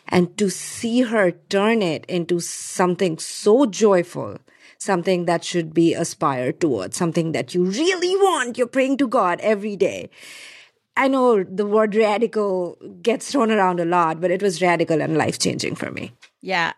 And 0.10 0.38
to 0.38 0.50
see 0.50 1.02
her 1.02 1.32
turn 1.32 1.82
it 1.82 2.06
into 2.08 2.42
something 2.42 3.18
so 3.18 3.66
joyful 3.66 4.40
something 4.84 5.26
that 5.26 5.44
should 5.44 5.74
be 5.74 5.94
aspired 5.94 6.60
towards, 6.60 6.98
something 6.98 7.32
that 7.32 7.54
you 7.54 7.66
really 7.66 8.16
want. 8.16 8.58
You're 8.58 8.68
praying 8.68 8.98
to 8.98 9.08
God 9.08 9.40
every 9.42 9.76
day. 9.76 10.10
I 10.96 11.08
know 11.08 11.44
the 11.44 11.66
word 11.66 11.96
radical 11.96 12.78
gets 13.02 13.32
thrown 13.32 13.52
around 13.52 13.80
a 13.80 13.86
lot, 13.86 14.22
but 14.22 14.30
it 14.30 14.42
was 14.42 14.62
radical 14.62 15.02
and 15.02 15.18
life 15.18 15.40
changing 15.40 15.76
for 15.76 15.92
me. 15.92 16.14
Yeah. 16.42 16.74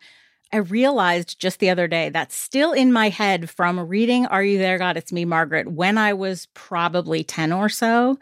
I 0.54 0.58
realized 0.58 1.40
just 1.40 1.60
the 1.60 1.70
other 1.70 1.88
day 1.88 2.10
that's 2.10 2.36
still 2.36 2.72
in 2.72 2.94
my 2.94 3.10
head 3.10 3.50
from 3.50 3.80
reading 3.80 4.26
Are 4.28 4.44
You 4.44 4.58
There, 4.58 4.78
God? 4.78 4.96
It's 4.96 5.12
Me, 5.12 5.26
Margaret, 5.26 5.70
when 5.70 5.98
I 5.98 6.14
was 6.14 6.48
probably 6.54 7.26
10 7.26 7.52
or 7.52 7.68
so, 7.68 8.18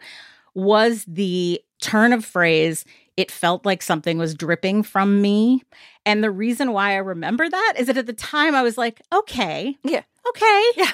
was 0.54 1.04
the 1.06 1.62
turn 1.80 2.12
of 2.12 2.24
phrase 2.24 2.84
it 3.16 3.30
felt 3.30 3.64
like 3.64 3.82
something 3.82 4.18
was 4.18 4.34
dripping 4.34 4.82
from 4.82 5.20
me. 5.22 5.62
And 6.04 6.22
the 6.22 6.30
reason 6.30 6.72
why 6.72 6.92
I 6.92 6.96
remember 6.96 7.48
that 7.48 7.74
is 7.76 7.86
that 7.86 7.96
at 7.96 8.06
the 8.06 8.12
time 8.12 8.54
I 8.54 8.62
was 8.62 8.76
like, 8.76 9.00
okay, 9.12 9.76
Yeah. 9.84 10.02
okay. 10.28 10.62
Yeah. 10.76 10.90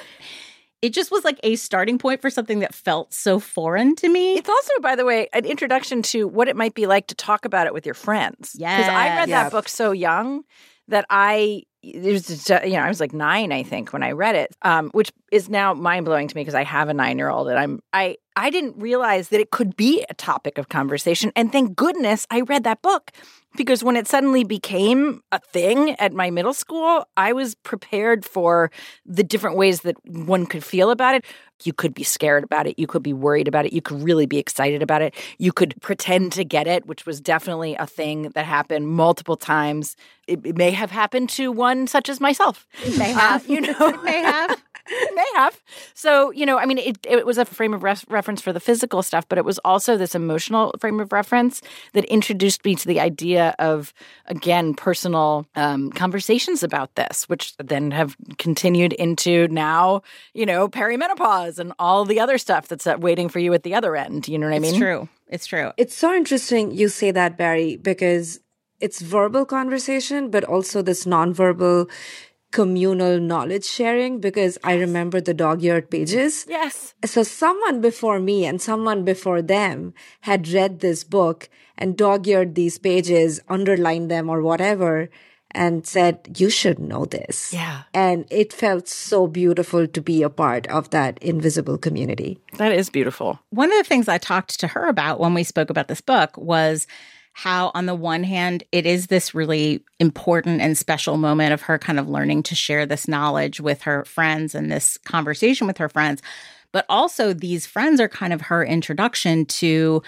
It 0.83 0.95
just 0.95 1.11
was 1.11 1.25
like 1.25 1.39
a 1.43 1.57
starting 1.57 1.99
point 1.99 2.23
for 2.23 2.31
something 2.31 2.61
that 2.61 2.75
felt 2.75 3.13
so 3.13 3.39
foreign 3.39 3.95
to 3.97 4.09
me. 4.09 4.37
It's 4.39 4.49
also, 4.49 4.73
by 4.81 4.97
the 4.97 5.05
way, 5.05 5.29
an 5.35 5.45
introduction 5.45 6.01
to 6.05 6.27
what 6.27 6.49
it 6.49 6.57
might 6.57 6.73
be 6.75 6.87
like 6.87 7.07
to 7.09 7.15
talk 7.15 7.45
about 7.45 7.67
it 7.67 7.75
with 7.75 7.85
your 7.85 7.95
friends. 7.95 8.55
Yeah. 8.57 8.77
Because 8.79 8.91
I 8.91 9.07
read 9.17 9.29
that 9.29 9.53
book 9.53 9.69
so 9.69 9.93
young 9.93 10.43
that 10.89 11.05
I, 11.11 11.65
there's, 11.83 12.49
you 12.49 12.73
know, 12.73 12.81
I 12.81 12.89
was 12.89 13.01
like 13.01 13.13
nine, 13.13 13.53
I 13.53 13.63
think, 13.63 13.93
when 13.93 14.03
I 14.03 14.13
read 14.13 14.35
it, 14.35 14.55
um, 14.63 14.91
which 14.91 15.13
is 15.33 15.49
now 15.49 15.73
mind 15.73 16.05
blowing 16.05 16.29
to 16.29 16.37
me 16.37 16.43
because 16.43 16.55
I 16.55 16.65
have 16.65 16.89
a 16.89 16.95
nine 16.95 17.17
year 17.19 17.31
old 17.31 17.49
and 17.49 17.59
I'm, 17.59 17.83
I, 17.93 18.17
I 18.37 18.51
didn't 18.51 18.77
realize 18.79 19.31
that 19.31 19.41
it 19.41 19.51
could 19.51 19.77
be 19.77 20.05
a 20.11 20.15
topic 20.15 20.59
of 20.59 20.69
conversation. 20.69 21.33
And 21.37 21.51
thank 21.51 21.77
goodness 21.77 22.27
I 22.31 22.43
read 22.43 22.65
that 22.65 22.83
book 22.83 23.13
because 23.57 23.83
when 23.85 23.97
it 23.97 24.07
suddenly 24.07 24.45
became 24.45 25.23
a 25.33 25.39
thing 25.39 25.91
at 25.99 26.13
my 26.13 26.31
middle 26.31 26.55
school, 26.55 27.05
I 27.17 27.33
was 27.33 27.55
prepared 27.57 28.25
for 28.25 28.71
the 29.05 29.23
different 29.25 29.57
ways 29.57 29.81
that 29.83 29.97
one 30.07 30.47
could 30.47 30.65
feel 30.65 30.91
about 30.91 31.15
it. 31.15 31.25
You 31.65 31.73
could 31.75 31.93
be 31.93 32.05
scared 32.05 32.43
about 32.45 32.67
it. 32.67 32.79
You 32.79 32.87
could 32.87 33.03
be 33.03 33.13
worried 33.13 33.47
about 33.49 33.67
it. 33.67 33.73
You 33.75 33.83
could 33.83 34.03
really 34.03 34.25
be 34.25 34.39
excited 34.39 34.83
about 34.83 35.03
it. 35.03 35.15
You 35.39 35.53
could 35.53 35.75
pretend 35.83 36.33
to 36.33 36.45
get 36.45 36.67
it, 36.67 36.87
which 36.87 37.05
was 37.05 37.21
definitely 37.21 37.75
a 37.75 37.87
thing 37.87 38.31
that 38.35 38.47
happened 38.47 38.89
multiple 38.89 39.37
times. 39.37 39.95
It, 40.27 40.41
it 40.47 40.57
may 40.57 40.71
have 40.71 40.91
happened 40.91 41.29
to 41.31 41.53
one 41.53 41.87
such 41.87 42.09
as 42.09 42.19
myself. 42.21 42.67
It 42.83 42.97
May 42.99 43.13
Uh, 43.13 43.19
have. 43.19 43.47
you 43.49 43.61
know, 43.61 43.75
it 43.79 44.03
may 44.03 44.23
have. 44.23 44.63
may 45.15 45.25
have. 45.37 45.61
So, 45.95 46.31
you 46.33 46.47
know, 46.47 46.59
I 46.59 46.67
mean, 46.67 46.79
it, 46.79 46.99
it 47.05 47.27
was 47.27 47.39
a 47.39 47.45
frame 47.45 47.75
of 47.75 47.83
ref- 47.83 48.05
reference 48.09 48.41
for 48.41 48.53
the 48.53 48.61
physical 48.61 49.03
stuff, 49.03 49.29
but 49.29 49.39
it 49.39 49.45
was 49.45 49.59
also 49.61 49.97
this 49.97 50.15
emotional 50.15 50.75
frame 50.81 51.01
of 51.01 51.13
reference 51.13 51.63
that 51.93 52.05
introduced 52.07 52.65
me 52.65 52.75
to 52.75 52.87
the 52.87 53.01
idea 53.01 53.55
of, 53.59 53.93
again, 54.27 54.75
personal 54.75 55.47
um, 55.55 55.91
conversations 55.91 56.63
about 56.63 56.95
this, 56.95 57.29
which 57.29 57.57
then 57.59 57.91
have 57.91 58.17
continued 58.39 58.93
into 58.95 59.49
now, 59.49 60.03
you 60.35 60.47
know, 60.47 60.69
perimenopause 60.69 61.59
and 61.59 61.73
all 61.79 62.05
the 62.05 62.21
other 62.21 62.39
stuff 62.39 62.69
that's 62.69 62.87
uh, 62.87 62.97
waiting 62.99 63.29
for 63.29 63.39
you 63.39 63.53
at 63.55 63.63
the 63.63 63.75
other 63.75 63.97
end. 63.97 64.29
You 64.29 64.39
know 64.39 64.47
what 64.47 64.57
I 64.57 64.59
mean? 64.59 64.71
It's 64.71 64.79
true. 64.79 65.09
It's 65.29 65.47
true. 65.47 65.73
It's 65.77 65.95
so 65.95 66.13
interesting 66.13 66.73
you 66.73 66.89
say 66.89 67.13
that, 67.13 67.37
Barrie, 67.37 67.77
because 67.77 68.41
it's 68.81 69.01
verbal 69.01 69.45
conversation, 69.45 70.31
but 70.31 70.43
also 70.45 70.83
this 70.83 71.05
nonverbal 71.05 71.89
communal 72.51 73.21
knowledge 73.21 73.65
sharing 73.65 74.21
because 74.21 74.59
I 74.65 74.75
remember 74.75 75.21
the 75.21 75.35
dog 75.35 75.63
eared 75.63 75.91
pages. 75.91 76.47
Yes. 76.49 76.95
So 77.05 77.23
someone 77.23 77.81
before 77.81 78.19
me 78.19 78.45
and 78.45 78.61
someone 78.61 79.05
before 79.05 79.41
them 79.43 79.95
had 80.23 80.49
read 80.49 80.81
this 80.81 81.05
book 81.05 81.49
and 81.79 81.97
dog 81.97 82.27
eared 82.27 82.55
these 82.55 82.79
pages, 82.79 83.41
underlined 83.49 84.11
them 84.11 84.29
or 84.29 84.43
whatever, 84.43 85.11
and 85.53 85.87
said, 85.87 86.37
you 86.39 86.51
should 86.51 86.79
know 86.79 87.05
this. 87.05 87.53
Yeah. 87.53 87.83
And 87.93 88.25
it 88.31 88.53
felt 88.53 88.89
so 88.89 89.27
beautiful 89.27 89.87
to 89.87 90.01
be 90.01 90.23
a 90.23 90.31
part 90.31 90.67
of 90.69 90.91
that 90.91 91.19
invisible 91.23 91.79
community. 91.79 92.39
That 92.59 92.73
is 92.73 92.91
beautiful. 92.91 93.41
One 93.51 93.73
of 93.73 93.79
the 93.79 93.89
things 93.89 94.09
I 94.09 94.19
talked 94.19 94.61
to 94.61 94.69
her 94.69 94.87
about 94.87 95.19
when 95.19 95.35
we 95.35 95.43
spoke 95.43 95.71
about 95.71 95.89
this 95.89 96.01
book 96.01 96.37
was 96.37 96.87
how, 97.33 97.71
on 97.75 97.87
the 97.87 97.95
one 97.95 98.25
hand, 98.25 98.65
it 98.73 98.87
is 98.87 99.07
this 99.07 99.35
really 99.35 99.85
important 99.99 100.61
and 100.61 100.77
special 100.77 101.17
moment 101.17 101.53
of 101.53 101.63
her 101.63 101.79
kind 101.79 101.99
of 101.99 102.09
learning 102.09 102.43
to 102.45 102.55
share 102.55 102.87
this 102.87 103.09
knowledge 103.09 103.61
with 103.61 103.83
her 103.83 104.05
friends 104.05 104.55
and 104.55 104.71
this 104.71 104.99
conversation 104.99 105.67
with 105.67 105.79
her 105.79 105.89
friends. 105.89 106.23
But 106.73 106.87
also, 106.89 107.33
these 107.33 107.67
friends 107.67 108.01
are 108.01 108.09
kind 108.09 108.33
of 108.33 108.43
her 108.43 108.65
introduction 108.65 109.47
to 109.47 110.03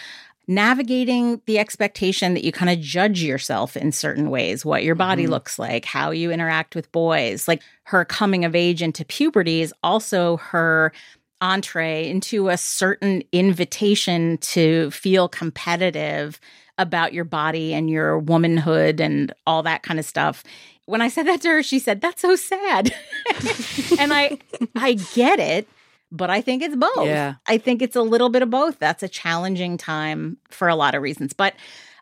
navigating 0.49 1.41
the 1.47 1.59
expectation 1.59 2.35
that 2.35 2.45
you 2.45 2.52
kind 2.52 2.71
of 2.71 2.81
judge 2.81 3.23
yourself 3.23 3.76
in 3.76 3.93
certain 3.93 4.29
ways, 4.29 4.64
what 4.64 4.83
your 4.83 4.95
body 4.95 5.23
mm-hmm. 5.23 5.33
looks 5.33 5.59
like, 5.59 5.85
how 5.85 6.11
you 6.11 6.31
interact 6.31 6.75
with 6.75 6.91
boys. 6.93 7.47
Like 7.47 7.62
her 7.85 8.05
coming 8.05 8.45
of 8.45 8.55
age 8.55 8.83
into 8.83 9.05
puberty 9.05 9.62
is 9.62 9.73
also 9.83 10.38
her 10.38 10.93
entree 11.41 12.09
into 12.09 12.49
a 12.49 12.57
certain 12.57 13.23
invitation 13.33 14.38
to 14.38 14.91
feel 14.91 15.29
competitive 15.29 16.41
about 16.79 17.12
your 17.12 17.25
body 17.25 17.75
and 17.75 17.91
your 17.91 18.19
womanhood 18.19 19.00
and 19.00 19.33
all 19.47 19.62
that 19.62 19.83
kind 19.83 19.99
of 19.99 20.05
stuff. 20.05 20.43
When 20.87 21.00
I 21.00 21.09
said 21.09 21.26
that 21.26 21.41
to 21.43 21.49
her, 21.49 21.62
she 21.62 21.79
said, 21.79 22.00
"That's 22.00 22.23
so 22.23 22.37
sad." 22.37 22.95
and 23.99 24.12
I 24.12 24.38
I 24.75 24.95
get 25.14 25.38
it, 25.38 25.69
but 26.11 26.29
I 26.29 26.41
think 26.41 26.62
it's 26.62 26.76
both. 26.76 27.07
Yeah. 27.07 27.35
I 27.47 27.59
think 27.59 27.83
it's 27.83 27.97
a 27.97 28.02
little 28.02 28.29
bit 28.29 28.43
of 28.43 28.50
both. 28.50 28.79
That's 28.79 29.02
a 29.02 29.09
challenging 29.09 29.79
time 29.79 30.37
for 30.50 30.69
a 30.69 30.75
lot 30.75 30.95
of 30.95 31.02
reasons. 31.02 31.33
But 31.33 31.55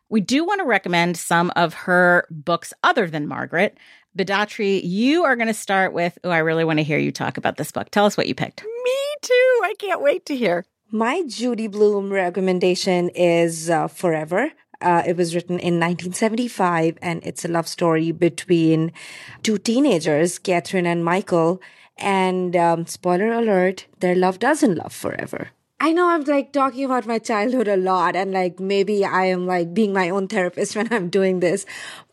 we 0.09 0.21
do 0.21 0.45
want 0.45 0.61
to 0.61 0.67
recommend 0.67 1.17
some 1.17 1.53
of 1.55 1.73
her 1.75 2.27
books 2.31 2.75
other 2.83 3.09
than 3.09 3.29
Margaret. 3.29 3.79
Bedatri, 4.19 4.81
you 4.83 5.23
are 5.23 5.37
going 5.37 5.47
to 5.47 5.55
start 5.55 5.93
with, 5.93 6.19
oh, 6.25 6.31
I 6.31 6.39
really 6.39 6.65
want 6.65 6.81
to 6.81 6.83
hear 6.83 6.99
you 6.99 7.13
talk 7.13 7.37
about 7.37 7.57
this 7.57 7.71
book. 7.71 7.91
Tell 7.91 8.07
us 8.07 8.17
what 8.17 8.27
you 8.27 8.35
picked. 8.35 8.65
Me 8.65 9.15
too. 9.23 9.61
I 9.63 9.75
can't 9.79 10.03
wait 10.03 10.27
to 10.27 10.37
hear. 10.37 10.67
My 10.93 11.23
Judy 11.25 11.69
Blume 11.69 12.13
recommendation 12.13 13.11
is 13.11 13.71
uh, 13.71 13.87
Forever. 13.87 14.51
Uh, 14.81 15.05
it 15.07 15.17
was 15.17 15.37
written 15.37 15.61
in 15.61 15.79
1975, 15.79 16.99
and 17.01 17.23
it's 17.23 17.45
a 17.45 17.49
love 17.49 17.69
story 17.69 18.11
between 18.11 18.91
two 19.45 19.57
teenagers, 19.57 20.41
Catherine 20.41 20.87
and 20.87 21.05
Michael. 21.05 21.63
And 21.97 22.57
um, 22.57 22.87
spoiler 22.87 23.31
alert, 23.31 23.87
their 24.01 24.17
love 24.17 24.41
doesn't 24.41 24.75
love 24.75 24.93
forever. 24.93 25.51
I 25.79 25.93
know 25.93 26.09
I'm 26.09 26.25
like 26.25 26.53
talking 26.53 26.85
about 26.87 27.07
my 27.07 27.21
childhood 27.21 27.69
a 27.69 27.77
lot, 27.77 28.17
and 28.17 28.33
like 28.33 28.59
maybe 28.59 29.05
I 29.05 29.27
am 29.27 29.47
like 29.47 29.73
being 29.73 29.93
my 29.93 30.11
own 30.11 30.27
therapist 30.27 30.75
when 30.77 30.93
I'm 30.93 31.09
doing 31.09 31.39
this, 31.39 31.67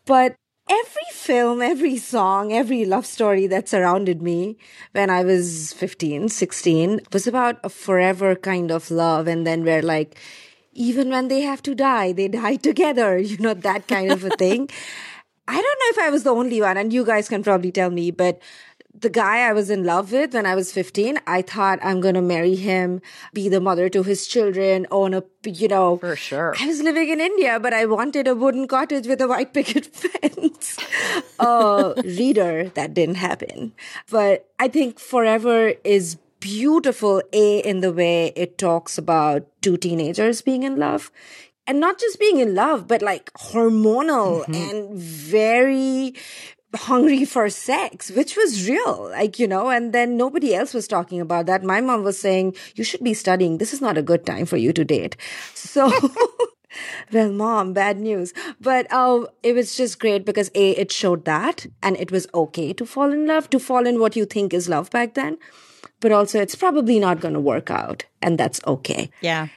but 0.04 0.36
every 0.68 1.08
film, 1.12 1.62
every 1.62 1.96
song, 1.96 2.52
every 2.52 2.84
love 2.84 3.06
story 3.06 3.46
that 3.46 3.68
surrounded 3.68 4.22
me 4.22 4.56
when 4.92 5.10
I 5.10 5.24
was 5.24 5.72
15, 5.72 6.28
16 6.28 7.00
was 7.12 7.26
about 7.26 7.58
a 7.64 7.68
forever 7.68 8.34
kind 8.34 8.70
of 8.70 8.90
love. 8.90 9.26
And 9.26 9.46
then 9.46 9.64
we're 9.64 9.82
like, 9.82 10.16
even 10.72 11.10
when 11.10 11.28
they 11.28 11.40
have 11.40 11.62
to 11.62 11.74
die, 11.74 12.12
they 12.12 12.28
die 12.28 12.56
together, 12.68 13.18
you 13.18 13.38
know, 13.38 13.54
that 13.54 13.88
kind 13.88 14.12
of 14.12 14.24
a 14.24 14.30
thing. 14.30 14.68
I 15.48 15.54
don't 15.54 15.62
know 15.62 15.90
if 15.90 15.98
I 15.98 16.10
was 16.10 16.24
the 16.24 16.34
only 16.34 16.60
one, 16.60 16.76
and 16.76 16.92
you 16.92 17.06
guys 17.06 17.26
can 17.26 17.42
probably 17.42 17.72
tell 17.72 17.88
me, 17.88 18.10
but 18.10 18.38
the 18.94 19.10
guy 19.10 19.48
I 19.48 19.52
was 19.52 19.70
in 19.70 19.84
love 19.84 20.12
with 20.12 20.34
when 20.34 20.46
I 20.46 20.54
was 20.54 20.72
15, 20.72 21.20
I 21.26 21.42
thought 21.42 21.78
I'm 21.82 22.00
going 22.00 22.14
to 22.14 22.22
marry 22.22 22.56
him, 22.56 23.00
be 23.32 23.48
the 23.48 23.60
mother 23.60 23.88
to 23.90 24.02
his 24.02 24.26
children, 24.26 24.86
own 24.90 25.14
a, 25.14 25.22
you 25.44 25.68
know. 25.68 25.98
For 25.98 26.16
sure. 26.16 26.54
I 26.58 26.66
was 26.66 26.82
living 26.82 27.08
in 27.08 27.20
India, 27.20 27.60
but 27.60 27.72
I 27.72 27.86
wanted 27.86 28.26
a 28.26 28.34
wooden 28.34 28.66
cottage 28.66 29.06
with 29.06 29.20
a 29.20 29.28
white 29.28 29.54
picket 29.54 29.86
fence. 29.94 30.78
uh, 31.38 31.94
reader, 32.04 32.70
that 32.70 32.94
didn't 32.94 33.16
happen. 33.16 33.72
But 34.10 34.48
I 34.58 34.68
think 34.68 34.98
Forever 34.98 35.74
is 35.84 36.16
beautiful, 36.40 37.22
A, 37.32 37.58
in 37.58 37.80
the 37.80 37.92
way 37.92 38.32
it 38.36 38.58
talks 38.58 38.98
about 38.98 39.46
two 39.60 39.76
teenagers 39.76 40.42
being 40.42 40.62
in 40.62 40.76
love. 40.76 41.10
And 41.66 41.80
not 41.80 42.00
just 42.00 42.18
being 42.18 42.38
in 42.38 42.54
love, 42.54 42.88
but 42.88 43.02
like 43.02 43.30
hormonal 43.34 44.48
and 44.48 44.98
very 44.98 46.14
hungry 46.74 47.24
for 47.24 47.48
sex, 47.48 48.10
which 48.10 48.36
was 48.36 48.68
real, 48.68 49.08
like, 49.10 49.38
you 49.38 49.46
know, 49.48 49.70
and 49.70 49.92
then 49.92 50.16
nobody 50.16 50.54
else 50.54 50.74
was 50.74 50.86
talking 50.86 51.20
about 51.20 51.46
that. 51.46 51.62
My 51.64 51.80
mom 51.80 52.04
was 52.04 52.18
saying, 52.18 52.54
you 52.74 52.84
should 52.84 53.02
be 53.02 53.14
studying. 53.14 53.58
This 53.58 53.72
is 53.72 53.80
not 53.80 53.96
a 53.98 54.02
good 54.02 54.26
time 54.26 54.44
for 54.46 54.56
you 54.58 54.72
to 54.74 54.84
date. 54.84 55.16
So, 55.54 55.90
well, 57.12 57.32
mom, 57.32 57.72
bad 57.72 57.98
news. 57.98 58.32
But 58.60 58.86
uh, 58.92 59.26
it 59.42 59.54
was 59.54 59.76
just 59.76 59.98
great 59.98 60.24
because 60.24 60.50
A, 60.54 60.70
it 60.72 60.92
showed 60.92 61.24
that 61.24 61.66
and 61.82 61.96
it 61.96 62.10
was 62.12 62.26
okay 62.34 62.72
to 62.74 62.84
fall 62.86 63.12
in 63.12 63.26
love, 63.26 63.48
to 63.50 63.58
fall 63.58 63.86
in 63.86 63.98
what 63.98 64.16
you 64.16 64.24
think 64.26 64.52
is 64.52 64.68
love 64.68 64.90
back 64.90 65.14
then. 65.14 65.38
But 66.00 66.12
also, 66.12 66.40
it's 66.40 66.54
probably 66.54 66.98
not 67.00 67.20
going 67.20 67.34
to 67.34 67.40
work 67.40 67.70
out, 67.70 68.04
and 68.22 68.38
that's 68.38 68.60
okay 68.66 69.10
Yeah. 69.20 69.48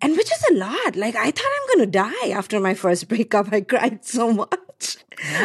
and 0.00 0.16
which 0.16 0.30
is 0.32 0.44
a 0.50 0.54
lot. 0.54 0.96
Like 0.96 1.14
I 1.16 1.30
thought 1.30 1.52
I'm 1.60 1.76
gonna 1.78 1.90
die 1.90 2.28
after 2.30 2.58
my 2.58 2.72
first 2.72 3.06
breakup. 3.08 3.52
I 3.52 3.60
cried 3.60 4.04
so 4.04 4.32
much. 4.40 4.54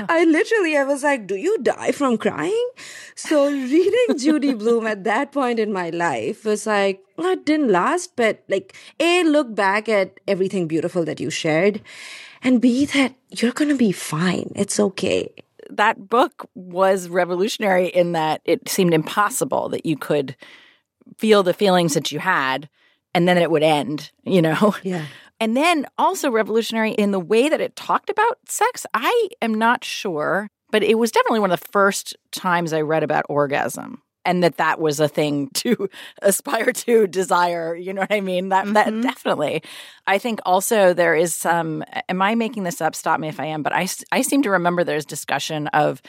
I 0.10 0.24
literally, 0.25 0.77
I 0.77 0.84
was 0.84 1.04
like, 1.04 1.27
"Do 1.27 1.36
you 1.36 1.58
die 1.60 1.92
from 1.92 2.18
crying?" 2.18 2.70
So 3.15 3.48
reading 3.50 4.18
Judy 4.18 4.54
Blume 4.54 4.88
at 4.88 5.04
that 5.04 5.32
point 5.32 5.60
in 5.60 5.72
my 5.74 5.89
life 5.89 6.46
was 6.46 6.65
like, 6.65 7.01
well, 7.18 7.32
it 7.32 7.46
didn't 7.46 7.72
last, 7.72 8.15
but 8.15 8.44
like, 8.50 8.75
a 9.00 9.24
look 9.24 9.54
back 9.56 9.88
at 9.89 10.20
everything 10.27 10.68
beautiful 10.68 11.06
that 11.06 11.20
you 11.20 11.30
shared, 11.30 11.82
and 12.44 12.62
b 12.62 12.86
that 12.88 13.15
you're 13.32 13.51
gonna 13.54 13.75
be 13.75 13.92
fine. 13.92 14.51
It's 14.56 14.80
okay. 14.80 15.30
that 15.70 16.10
book 16.10 16.48
was 16.56 17.10
revolutionary 17.10 17.88
in 17.88 18.12
that 18.13 18.42
it 18.46 18.70
seemed 18.70 18.94
impossible 18.94 19.68
that 19.70 19.86
you 19.86 19.98
could 19.98 20.36
feel 21.18 21.44
the 21.44 21.54
feelings 21.54 21.94
that 21.96 22.12
you 22.12 22.20
had 22.20 22.70
and 23.13 23.27
then 23.27 23.38
it 23.38 23.50
would 23.50 23.63
end, 23.63 24.12
you 24.25 24.42
know? 24.42 24.75
Yeah. 24.84 25.06
And 25.39 25.56
then 25.58 25.86
also 25.98 26.32
revolutionary 26.32 26.92
in 26.92 27.12
the 27.12 27.20
way 27.20 27.50
that 27.50 27.62
it 27.62 27.75
talked 27.75 28.10
about 28.10 28.38
sex. 28.48 28.86
I 28.94 29.30
am 29.42 29.54
not 29.54 29.84
sure, 29.84 30.48
but 30.72 30.82
it 30.84 30.98
was 30.98 31.12
definitely 31.12 31.42
one 31.42 31.51
of 31.51 31.60
the 31.60 31.68
first 31.72 32.15
times 32.32 32.72
I 32.74 32.82
read 32.82 33.04
about 33.04 33.25
orgasm. 33.30 34.01
and 34.27 34.42
that 34.44 34.58
that 34.58 34.80
was 34.80 35.00
a 35.00 35.08
thing 35.08 35.50
to 35.54 35.88
aspire 36.24 36.72
to 36.72 37.06
desire 37.06 37.75
you 37.75 37.94
know 37.94 38.01
what 38.01 38.12
i 38.12 38.22
mean 38.22 38.50
that 38.50 38.65
that 38.74 38.88
Mhm. 38.88 39.04
definitely 39.04 39.62
i 40.08 40.18
think 40.18 40.39
also 40.48 40.96
there 40.96 41.13
is 41.13 41.36
some 41.36 41.84
am 42.10 42.24
i 42.24 42.34
making 42.34 42.63
this 42.63 42.82
up 42.82 42.96
stop 42.96 43.20
me 43.20 43.27
if 43.27 43.39
i 43.39 43.46
am 43.46 43.62
but 43.62 43.72
i 43.72 43.88
i 44.12 44.24
seem 44.24 44.42
to 44.42 44.50
remember 44.50 44.84
there's 44.84 45.06
discussion 45.06 45.68
of 45.68 46.01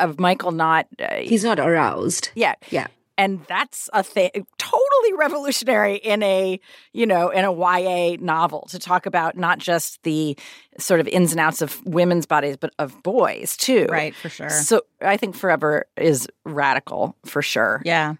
of 0.00 0.18
michael 0.18 0.50
not 0.50 0.86
uh, 0.98 1.14
He's 1.22 1.44
not 1.44 1.60
aroused. 1.60 2.30
yeah 2.34 2.54
Yeah. 2.70 2.88
and 3.16 3.44
that's 3.46 3.88
a 3.92 4.02
thing 4.02 4.30
totally 4.58 4.79
revolutionary 5.16 5.96
in 5.96 6.22
a 6.22 6.60
you 6.92 7.06
know 7.06 7.30
in 7.30 7.44
a 7.44 7.52
YA 7.52 8.16
novel 8.20 8.66
to 8.70 8.78
talk 8.78 9.06
about 9.06 9.36
not 9.36 9.58
just 9.58 10.02
the 10.02 10.36
sort 10.78 11.00
of 11.00 11.08
ins 11.08 11.32
and 11.32 11.40
outs 11.40 11.60
of 11.62 11.84
women's 11.84 12.26
bodies 12.26 12.56
but 12.56 12.72
of 12.78 13.02
boys 13.02 13.56
too 13.56 13.86
Right, 13.90 14.14
for 14.14 14.28
sure. 14.28 14.48
so 14.48 14.82
I 15.00 15.16
think 15.16 15.34
Forever 15.34 15.86
is 15.96 16.28
radical 16.44 17.16
for 17.26 17.42
sure. 17.42 17.82
Yeah. 17.84 18.14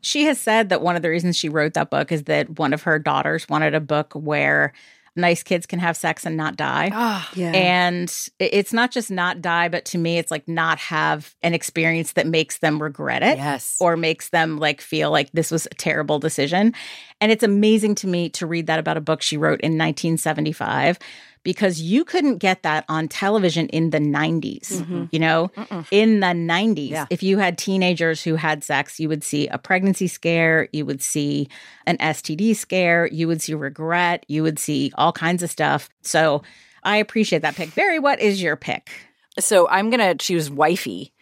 She 0.00 0.24
has 0.24 0.40
said 0.40 0.68
that 0.70 0.80
one 0.82 0.96
of 0.96 1.02
the 1.02 1.10
reasons 1.10 1.36
she 1.36 1.48
wrote 1.48 1.74
that 1.74 1.90
book 1.90 2.12
is 2.12 2.24
that 2.24 2.58
one 2.58 2.72
of 2.72 2.82
her 2.82 2.98
daughters 2.98 3.48
wanted 3.48 3.74
a 3.74 3.80
book 3.80 4.12
where 4.14 4.72
nice 5.16 5.42
kids 5.42 5.66
can 5.66 5.78
have 5.78 5.96
sex 5.96 6.24
and 6.26 6.36
not 6.36 6.56
die. 6.56 6.90
Ah, 6.92 7.28
Yeah. 7.34 7.52
And 7.52 8.12
it's 8.38 8.72
not 8.72 8.90
just 8.90 9.10
not 9.10 9.40
die, 9.40 9.68
but 9.68 9.84
to 9.86 9.98
me, 9.98 10.18
it's 10.18 10.30
like 10.30 10.46
not 10.46 10.78
have 10.78 11.34
an 11.42 11.54
experience 11.54 12.12
that 12.12 12.26
makes 12.26 12.58
them 12.58 12.82
regret 12.82 13.22
it 13.22 13.38
yes. 13.38 13.76
or 13.80 13.96
makes 13.96 14.30
them 14.30 14.58
like 14.58 14.80
feel 14.80 15.10
like 15.10 15.30
this 15.32 15.50
was 15.50 15.66
a 15.66 15.74
terrible 15.74 16.18
decision. 16.18 16.74
And 17.20 17.32
it's 17.32 17.44
amazing 17.44 17.94
to 17.96 18.06
me 18.06 18.28
to 18.30 18.46
read 18.46 18.66
that 18.66 18.78
about 18.78 18.96
a 18.96 19.00
book 19.00 19.22
she 19.22 19.36
wrote 19.36 19.60
in 19.60 19.78
1975 19.78 20.98
because 21.46 21.80
you 21.80 22.04
couldn't 22.04 22.38
get 22.38 22.64
that 22.64 22.84
on 22.88 23.06
television 23.06 23.68
in 23.68 23.90
the 23.90 24.00
90s. 24.00 24.82
Mhm. 24.82 25.08
You 25.12 25.18
know, 25.20 25.48
Mm-mm. 25.56 25.86
in 25.92 26.18
the 26.18 26.34
90s, 26.34 26.90
Yeah. 26.90 27.06
if 27.08 27.22
you 27.22 27.38
had 27.38 27.56
teenagers 27.56 28.20
who 28.24 28.34
had 28.34 28.64
sex, 28.64 28.98
you 28.98 29.08
would 29.08 29.22
see 29.22 29.46
a 29.46 29.56
pregnancy 29.56 30.08
scare, 30.08 30.68
you 30.72 30.84
would 30.84 31.00
see 31.00 31.48
an 31.86 31.96
STD 32.00 32.52
scare, 32.52 33.06
you 33.12 33.28
would 33.28 33.40
see 33.40 33.54
regret, 33.54 34.24
you 34.26 34.42
would 34.42 34.58
see 34.58 34.90
all 34.98 35.12
kinds 35.12 35.44
of 35.44 35.50
stuff. 35.50 35.88
So 36.02 36.42
I 36.82 36.96
appreciate 36.96 37.42
that 37.42 37.54
pick. 37.54 37.72
Barrie, 37.76 38.00
what 38.00 38.20
is 38.20 38.42
your 38.42 38.56
pick? 38.56 38.90
So 39.38 39.68
I'm 39.68 39.88
going 39.88 40.00
to 40.00 40.16
choose 40.16 40.50
Wifey, 40.50 41.12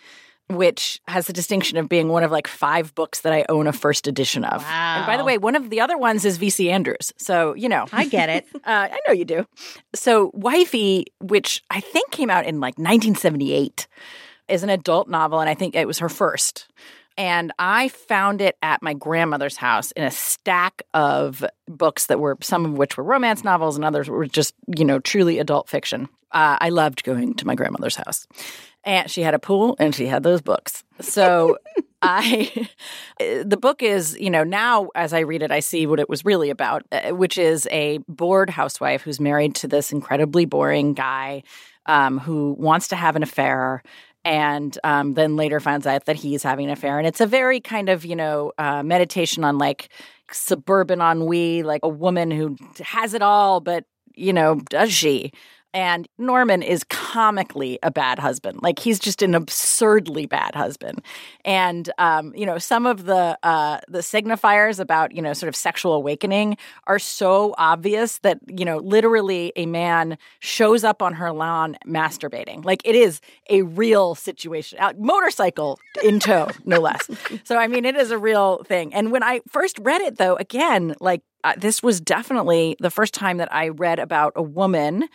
which 0.49 1.01
has 1.09 1.27
the 1.27 1.33
distinction 1.33 1.79
of 1.79 1.89
being 1.89 2.09
one 2.09 2.23
of 2.23 2.31
like 2.31 2.47
five 2.47 2.95
books 2.95 3.21
that 3.23 3.33
I 3.33 3.45
own 3.49 3.67
a 3.67 3.73
first 3.73 4.07
edition 4.07 4.45
of. 4.45 4.63
And 4.65 5.07
by 5.07 5.17
the 5.17 5.25
way, 5.25 5.39
one 5.39 5.57
of 5.57 5.71
the 5.71 5.81
other 5.81 5.97
ones 5.97 6.25
is 6.25 6.39
VC 6.39 6.71
Andrews. 6.71 7.13
So, 7.17 7.55
you 7.55 7.69
know, 7.69 7.87
I 7.93 8.07
get 8.07 8.29
it. 8.29 8.47
uh, 8.57 8.59
I 8.65 8.99
know 9.07 9.15
you 9.15 9.25
do. 9.25 9.47
So, 9.95 10.31
Wifey, 10.35 11.07
which 11.21 11.63
I 11.71 11.81
think 11.81 12.11
came 12.11 12.31
out 12.31 12.45
in 12.45 12.61
like 12.61 12.75
1978, 12.75 13.87
is 14.49 14.63
an 14.63 14.69
adult 14.69 15.09
novel, 15.09 15.41
and 15.41 15.49
I 15.49 15.55
think 15.55 15.75
it 15.75 15.87
was 15.87 15.99
her 16.01 16.11
first. 16.11 16.69
And 17.17 17.53
I 17.59 17.89
found 17.89 18.41
it 18.41 18.57
at 18.61 18.83
my 18.83 18.93
grandmother's 18.93 19.57
house 19.57 19.93
in 19.93 20.03
a 20.03 20.11
stack 20.11 20.83
of 20.93 21.45
books 21.69 22.07
that 22.07 22.19
were 22.19 22.37
some 22.41 22.65
of 22.65 22.73
which 22.73 22.97
were 22.97 23.05
romance 23.05 23.45
novels 23.45 23.77
and 23.77 23.85
others 23.85 24.09
were 24.09 24.27
just, 24.27 24.55
you 24.77 24.85
know, 24.85 24.99
truly 24.99 25.39
adult 25.39 25.69
fiction. 25.69 26.09
Uh, 26.33 26.59
I 26.61 26.71
loved 26.71 27.05
going 27.05 27.35
to 27.35 27.47
my 27.47 27.55
grandmother's 27.55 27.95
house. 27.95 28.27
And 28.85 29.11
she 29.11 29.23
had 29.23 29.35
a 29.35 29.39
pool 29.39 29.77
and 29.79 29.95
she 29.95 30.07
had 30.07 30.23
those 30.23 30.43
books. 30.43 30.85
So 31.01 31.59
I, 32.03 32.69
the 33.19 33.57
book 33.57 33.83
is, 33.83 34.17
you 34.19 34.31
know, 34.31 34.45
now 34.45 34.89
as 34.95 35.13
I 35.13 35.21
read 35.21 35.43
it, 35.43 35.51
I 35.51 35.61
see 35.61 35.87
what 35.87 36.01
it 36.01 36.09
was 36.09 36.25
really 36.25 36.51
about, 36.51 36.83
uh, 36.93 37.11
which 37.11 37.39
is 37.39 37.67
a 37.71 37.99
bored 38.09 38.51
housewife 38.51 39.03
who's 39.03 39.21
married 39.21 39.55
to 39.57 39.69
this 39.69 39.93
incredibly 39.93 40.45
boring 40.45 40.95
guy 40.95 41.43
um, 41.87 42.19
who 42.19 42.55
wants 42.59 42.89
to 42.89 42.97
have 42.97 43.17
an 43.17 43.23
affair 43.23 43.83
and 44.25 44.79
um, 44.85 45.15
then 45.15 45.37
later 45.37 45.61
finds 45.61 45.87
out 45.87 46.07
that 46.07 46.17
he's 46.17 46.43
having 46.43 46.67
an 46.67 46.73
affair. 46.73 46.99
And 46.99 47.07
it's 47.07 47.21
a 47.21 47.27
very 47.27 47.61
kind 47.61 47.89
of, 47.89 48.05
you 48.05 48.17
know, 48.17 48.53
uh, 48.57 48.83
meditation 48.83 49.45
on 49.45 49.59
like 49.59 49.91
suburban 50.31 51.01
ennui, 51.01 51.63
like 51.63 51.81
a 51.83 51.89
woman 51.89 52.31
who 52.31 52.57
has 52.81 53.13
it 53.13 53.23
all, 53.23 53.61
but, 53.61 53.85
you 54.15 54.33
know, 54.33 54.57
does 54.71 54.93
she? 54.93 55.33
And 55.75 56.09
Norman 56.19 56.63
is 56.63 56.85
comically 56.85 57.81
a 57.83 57.91
bad 57.91 58.21
husband. 58.21 58.61
Like 58.63 58.79
he's 58.79 59.01
just 59.01 59.23
an 59.23 59.35
absurdly 59.35 60.25
bad 60.25 60.55
husband. 60.55 61.03
And 61.45 61.91
um, 61.99 62.33
you 62.37 62.47
know, 62.47 62.59
some 62.59 62.87
of 62.87 63.05
the 63.07 63.37
uh 63.43 63.81
the 63.89 63.99
signifiers 63.99 64.79
about, 64.79 65.13
you 65.13 65.21
know, 65.21 65.33
sort 65.33 65.49
of 65.49 65.57
sexual 65.57 65.93
awakening 65.93 66.57
are 66.87 67.01
so 67.01 67.55
obvious 67.59 68.19
that, 68.19 68.39
you 68.47 68.65
know, 68.65 68.79
literally 68.79 69.53
a 69.57 69.67
man 69.67 70.17
shows 70.39 70.85
up 70.85 71.03
on 71.03 71.15
her 71.15 71.33
lawn 71.33 71.77
masturbating. 71.87 72.65
Like 72.65 72.81
it 72.85 72.95
is 72.95 73.21
a 73.51 73.63
real 73.63 74.15
situation. 74.15 74.79
Uh, 74.79 74.93
motorcycle 74.97 75.81
in 76.05 76.21
tow, 76.21 76.49
no 76.65 76.79
less. 76.81 77.11
So 77.43 77.57
I 77.57 77.67
mean, 77.67 77.85
it 77.85 77.97
is 77.97 78.11
a 78.11 78.17
real 78.17 78.63
thing. 78.65 78.95
And 78.95 79.11
when 79.11 79.23
I 79.23 79.41
first 79.49 79.79
read 79.81 80.01
it 80.01 80.19
though, 80.19 80.37
again, 80.37 80.95
like 81.01 81.23
uh, 81.43 81.55
this 81.59 81.83
was 81.83 82.01
definitely 82.01 82.77
the 82.81 82.91
first 82.91 83.13
time 83.13 83.39
that 83.39 83.53
I 83.53 83.69
read 83.69 83.99
about 83.99 84.33
a 84.37 84.43
woman 84.43 85.09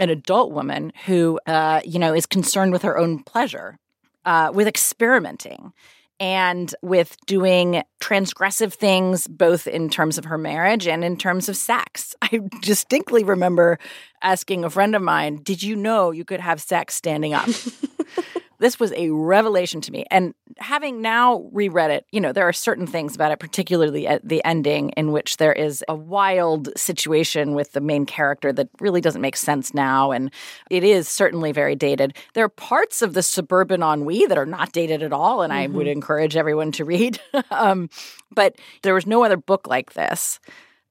an 0.00 0.10
adult 0.10 0.50
woman 0.50 0.92
who, 1.06 1.38
uh, 1.46 1.80
you 1.84 1.98
know, 1.98 2.12
is 2.12 2.26
concerned 2.26 2.72
with 2.72 2.82
her 2.82 2.98
own 2.98 3.22
pleasure, 3.22 3.78
uh, 4.24 4.50
with 4.52 4.66
experimenting, 4.66 5.72
and 6.18 6.74
with 6.82 7.16
doing 7.26 7.82
transgressive 8.00 8.74
things, 8.74 9.26
both 9.26 9.66
in 9.66 9.88
terms 9.88 10.18
of 10.18 10.24
her 10.24 10.36
marriage 10.36 10.88
and 10.88 11.04
in 11.04 11.16
terms 11.16 11.48
of 11.48 11.56
sex. 11.56 12.14
I 12.22 12.40
distinctly 12.60 13.22
remember 13.22 13.78
asking 14.22 14.64
a 14.64 14.70
friend 14.70 14.96
of 14.96 15.02
mine, 15.02 15.40
"Did 15.42 15.62
you 15.62 15.76
know 15.76 16.10
you 16.10 16.24
could 16.24 16.40
have 16.40 16.60
sex 16.60 16.94
standing 16.94 17.34
up?" 17.34 17.48
this 18.60 18.78
was 18.78 18.92
a 18.92 19.10
revelation 19.10 19.80
to 19.80 19.90
me. 19.90 20.04
And 20.10 20.34
having 20.58 21.00
now 21.00 21.48
reread 21.52 21.90
it, 21.90 22.06
you 22.12 22.20
know, 22.20 22.32
there 22.32 22.46
are 22.46 22.52
certain 22.52 22.86
things 22.86 23.14
about 23.14 23.32
it, 23.32 23.40
particularly 23.40 24.06
at 24.06 24.26
the 24.26 24.44
ending, 24.44 24.90
in 24.90 25.12
which 25.12 25.38
there 25.38 25.52
is 25.52 25.82
a 25.88 25.94
wild 25.94 26.68
situation 26.76 27.54
with 27.54 27.72
the 27.72 27.80
main 27.80 28.06
character 28.06 28.52
that 28.52 28.68
really 28.78 29.00
doesn't 29.00 29.22
make 29.22 29.36
sense 29.36 29.74
now. 29.74 30.12
And 30.12 30.30
it 30.70 30.84
is 30.84 31.08
certainly 31.08 31.52
very 31.52 31.74
dated. 31.74 32.14
There 32.34 32.44
are 32.44 32.50
parts 32.50 33.02
of 33.02 33.14
the 33.14 33.22
suburban 33.22 33.82
ennui 33.82 34.26
that 34.26 34.38
are 34.38 34.46
not 34.46 34.72
dated 34.72 35.02
at 35.02 35.12
all. 35.12 35.42
And 35.42 35.52
I 35.52 35.66
would 35.66 35.88
encourage 35.88 36.36
everyone 36.36 36.72
to 36.72 36.84
read. 36.84 37.18
um, 37.50 37.88
but 38.30 38.56
there 38.82 38.94
was 38.94 39.06
no 39.06 39.24
other 39.24 39.38
book 39.38 39.66
like 39.66 39.94
this 39.94 40.38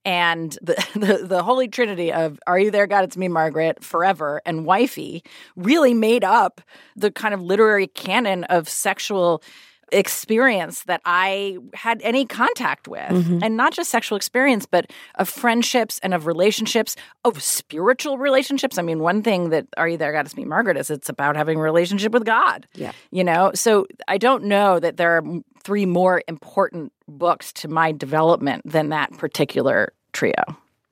and 0.06 0.58
the, 0.62 0.76
the 0.96 1.26
the 1.26 1.44
holy 1.44 1.68
trinity 1.68 2.12
of 2.12 2.40
"Are 2.48 2.60
you 2.60 2.72
there, 2.72 2.88
God? 2.88 3.04
It's 3.04 3.18
me, 3.18 3.28
Margaret," 3.28 3.84
forever, 3.84 4.42
and 4.46 4.66
wifey 4.66 5.24
really 5.56 5.94
made 5.94 6.24
up 6.24 6.62
the 6.96 7.12
kind 7.12 7.34
of 7.34 7.42
literary 7.42 7.88
canon 7.88 8.44
of 8.46 8.70
sexual 8.70 9.44
experience 9.92 10.84
that 10.84 11.02
I 11.06 11.58
had 11.74 12.02
any 12.04 12.26
contact 12.26 12.88
with, 12.88 13.10
mm-hmm. 13.10 13.40
and 13.42 13.58
not 13.58 13.74
just 13.74 13.90
sexual 13.90 14.16
experience, 14.16 14.66
but 14.66 14.92
of 15.16 15.30
friendships 15.30 16.00
and 16.04 16.14
of 16.14 16.26
relationships, 16.26 16.96
of 17.26 17.42
spiritual 17.42 18.18
relationships. 18.18 18.78
I 18.78 18.82
mean, 18.82 19.00
one 19.00 19.22
thing 19.22 19.50
that 19.50 19.68
"Are 19.78 19.88
you 19.88 19.98
there, 19.98 20.12
God? 20.12 20.26
It's 20.26 20.38
me, 20.38 20.46
Margaret" 20.46 20.78
is 20.78 20.90
it's 20.90 21.10
about 21.10 21.36
having 21.36 21.58
a 21.58 21.62
relationship 21.62 22.12
with 22.12 22.26
God. 22.26 22.68
Yeah. 22.74 22.92
you 23.12 23.24
know. 23.24 23.52
So 23.56 23.88
I 24.08 24.18
don't 24.18 24.46
know 24.46 24.80
that 24.80 24.98
there 24.98 25.18
are 25.18 25.24
three 25.64 25.86
more 25.86 26.22
important 26.28 26.94
books 27.08 27.52
to 27.54 27.68
my 27.68 27.92
development 27.92 28.64
than 28.66 28.90
that 28.90 29.12
particular 29.18 29.94
trio. 30.14 30.34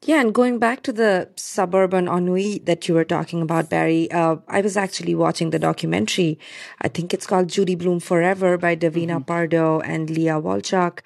Yeah, 0.07 0.21
and 0.21 0.33
going 0.33 0.57
back 0.57 0.83
to 0.83 0.93
the 0.93 1.27
suburban 1.35 2.07
ennui 2.07 2.59
that 2.59 2.87
you 2.87 2.93
were 2.93 3.03
talking 3.03 3.41
about, 3.41 3.69
Barrie, 3.69 4.09
uh, 4.09 4.37
I 4.47 4.61
was 4.61 4.77
actually 4.77 5.13
watching 5.15 5.49
the 5.49 5.59
documentary. 5.59 6.39
I 6.81 6.87
think 6.87 7.13
it's 7.13 7.27
called 7.27 7.49
Judy 7.49 7.75
Blume 7.75 7.99
Forever 7.99 8.57
by 8.57 8.77
Davina 8.77 9.19
Pardo 9.27 9.81
and 9.81 10.09
Leah 10.09 10.39
Wolchok. 10.39 10.99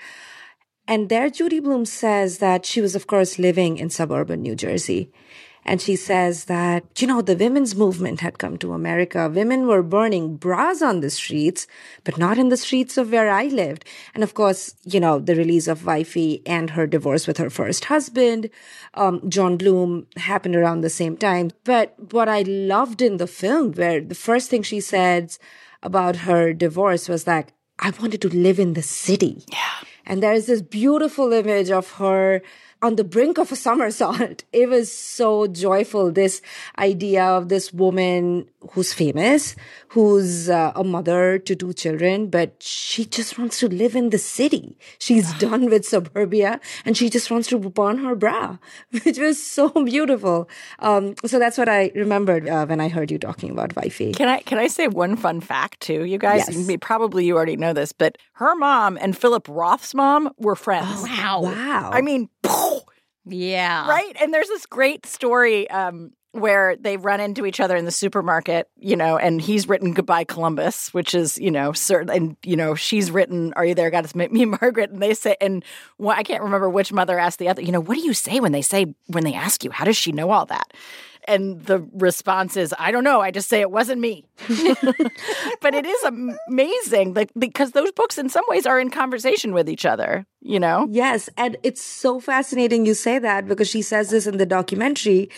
And 0.88 1.10
there, 1.10 1.32
Judy 1.32 1.60
Blume 1.60 1.88
says 1.88 2.38
that 2.38 2.64
she 2.64 2.80
was, 2.80 2.94
of 2.94 3.08
course, 3.08 3.40
living 3.40 3.78
in 3.78 3.90
suburban 3.90 4.44
New 4.44 4.56
Jersey. 4.56 5.12
And 5.64 5.80
she 5.80 5.96
says 5.96 6.46
that, 6.46 6.84
you 7.00 7.08
know, 7.08 7.22
the 7.22 7.36
women's 7.36 7.76
movement 7.76 8.22
had 8.22 8.40
come 8.40 8.58
to 8.58 8.74
America. 8.74 9.32
Women 9.34 9.68
were 9.68 9.84
burning 9.84 10.38
bras 10.38 10.82
on 10.82 11.02
the 11.02 11.10
streets, 11.10 11.68
but 12.04 12.18
not 12.18 12.38
in 12.38 12.50
the 12.50 12.58
streets 12.58 12.98
of 12.98 13.12
where 13.12 13.30
I 13.30 13.46
lived. 13.46 13.86
And 14.16 14.24
of 14.24 14.34
course, 14.34 14.76
you 14.84 15.00
know, 15.00 15.20
the 15.20 15.36
release 15.36 15.68
of 15.68 15.86
Wifey 15.86 16.42
and 16.46 16.72
her 16.72 16.88
divorce 16.88 17.28
with 17.28 17.38
her 17.38 17.50
first 17.50 17.86
husband, 17.86 18.50
um, 18.96 19.22
John 19.30 19.58
Blume, 19.58 20.08
happened 20.18 20.56
around 20.56 20.82
the 20.82 20.90
same 20.90 21.16
time. 21.16 21.52
But 21.64 21.96
what 22.12 22.28
I 22.28 22.42
loved 22.42 23.02
in 23.02 23.18
the 23.18 23.28
film, 23.28 23.74
where 23.74 24.02
the 24.02 24.16
first 24.16 24.50
thing 24.50 24.64
she 24.64 24.80
said 24.80 25.38
about 25.84 26.16
her 26.28 26.54
divorce 26.54 27.08
was 27.08 27.28
like, 27.28 27.54
I 27.78 27.92
wanted 28.00 28.22
to 28.22 28.30
live 28.30 28.60
in 28.60 28.74
the 28.74 28.84
city. 28.84 29.44
Yeah. 29.52 29.88
And 30.06 30.22
there's 30.22 30.46
this 30.48 30.62
beautiful 30.62 31.32
image 31.32 31.70
of 31.70 31.92
her 31.94 32.42
on 32.82 32.96
the 32.96 33.04
brink 33.04 33.38
of 33.38 33.52
a 33.52 33.56
somersault. 33.56 34.44
It 34.54 34.70
was 34.70 34.92
so 34.92 35.48
joyful. 35.48 36.12
This 36.12 36.42
idea 36.78 37.24
of 37.24 37.50
this 37.50 37.72
woman 37.74 38.48
who's 38.72 38.94
famous, 38.94 39.56
who's 39.90 40.50
uh, 40.50 40.72
a 40.76 40.84
mother 40.84 41.40
to 41.40 41.56
two 41.56 41.74
children, 41.74 42.28
but 42.30 42.62
she 42.62 43.06
just 43.06 43.38
wants 43.40 43.60
to 43.60 43.68
live 43.68 43.96
in 43.96 44.10
the 44.10 44.18
city. 44.18 44.78
She's 45.00 45.32
done 45.40 45.70
with 45.70 45.86
suburbia 45.86 46.60
and 46.86 46.98
she 46.98 47.10
just 47.10 47.32
wants 47.32 47.48
to 47.50 47.58
burn 47.58 47.98
her 48.00 48.16
bra, 48.16 48.58
which 49.04 49.18
was 49.18 49.42
so 49.42 49.70
beautiful. 49.70 50.50
Um, 50.80 51.16
so 51.26 51.40
that's 51.40 51.58
what 51.58 51.70
I 51.70 51.92
remembered 51.96 52.48
uh, 52.48 52.66
when 52.66 52.80
I 52.80 52.90
heard 52.90 53.12
you 53.12 53.18
talking 53.18 53.52
about 53.52 53.76
wifey. 53.76 54.12
Can 54.12 54.28
I 54.28 54.40
can 54.42 54.58
I 54.58 54.68
say 54.68 54.88
one 54.88 55.16
fun 55.16 55.42
fact 55.42 55.80
too, 55.80 56.04
you 56.06 56.18
guys? 56.18 56.46
Yes. 56.50 56.78
Probably 56.82 57.26
you 57.26 57.36
already 57.36 57.58
know 57.58 57.74
this, 57.74 57.92
but 57.92 58.18
her 58.34 58.56
mom 58.56 58.98
and 59.00 59.18
Philip 59.18 59.48
Roth's 59.48 59.94
mom 59.94 60.32
were 60.38 60.56
friends. 60.56 61.04
Wow. 61.04 61.42
Wow. 61.44 61.90
I 61.94 62.02
mean, 62.02 62.30
Yeah. 63.26 63.88
right? 63.88 64.16
And 64.20 64.34
there's 64.34 64.48
this 64.48 64.66
great 64.66 65.06
story 65.06 65.70
um, 65.70 66.12
where 66.32 66.76
they 66.78 66.98
run 66.98 67.20
into 67.20 67.46
each 67.46 67.60
other 67.60 67.76
in 67.76 67.86
the 67.86 67.92
supermarket, 67.92 68.68
you 68.78 68.96
know, 68.96 69.18
and 69.18 69.42
he's 69.42 69.70
written 69.70 69.94
"Goodbye 69.94 70.24
Columbus," 70.24 70.94
which 70.94 71.14
is, 71.14 71.38
you 71.38 71.52
know, 71.52 71.72
certain, 71.72 72.10
and 72.10 72.38
you 72.44 72.56
know, 72.56 72.74
she's 72.74 73.12
written 73.12 73.54
"Are 73.54 73.66
You 73.66 73.76
There, 73.76 73.92
God? 73.92 74.06
It's 74.06 74.16
Me, 74.16 74.46
Margaret," 74.46 74.90
and 74.90 75.02
they 75.02 75.14
say, 75.14 75.36
and 75.40 75.64
well, 75.98 76.18
I 76.18 76.24
can't 76.24 76.42
remember 76.42 76.70
which 76.70 76.92
mother 76.92 77.20
asked 77.20 77.38
the 77.40 77.50
other, 77.50 77.62
you 77.62 77.72
know, 77.72 77.82
what 77.82 77.96
do 77.96 78.02
you 78.02 78.14
say 78.14 78.40
when 78.40 78.54
they 78.54 78.62
say 78.62 78.96
when 79.08 79.24
they 79.24 79.34
ask 79.34 79.64
you, 79.64 79.72
how 79.72 79.86
does 79.86 79.98
she 79.98 80.12
know 80.12 80.32
all 80.32 80.46
that? 80.48 80.74
And 81.28 81.64
the 81.66 81.88
response 81.94 82.58
is, 82.58 82.74
I 82.80 82.92
don't 82.92 83.04
know. 83.04 83.22
I 83.22 83.32
just 83.32 83.48
say 83.48 83.62
it 83.62 83.72
wasn't 83.72 84.02
me. 84.02 84.26
but 85.62 85.76
it 85.76 85.86
is 85.86 86.04
amazing 86.04 87.14
like, 87.14 87.32
because 87.38 87.72
those 87.72 87.92
books, 87.92 88.18
in 88.18 88.30
some 88.30 88.44
ways, 88.48 88.66
are 88.66 88.80
in 88.80 88.90
conversation 88.90 89.54
with 89.54 89.70
each 89.70 89.86
other, 89.86 90.26
you 90.42 90.60
know? 90.60 90.88
Yes, 90.90 91.30
and 91.38 91.58
it's 91.64 91.84
so 91.84 92.20
fascinating 92.20 92.86
you 92.86 92.94
say 92.94 93.20
that 93.20 93.48
because 93.48 93.70
she 93.70 93.82
says 93.82 94.10
this 94.10 94.26
in 94.26 94.38
the 94.38 94.46
documentary 94.46 95.30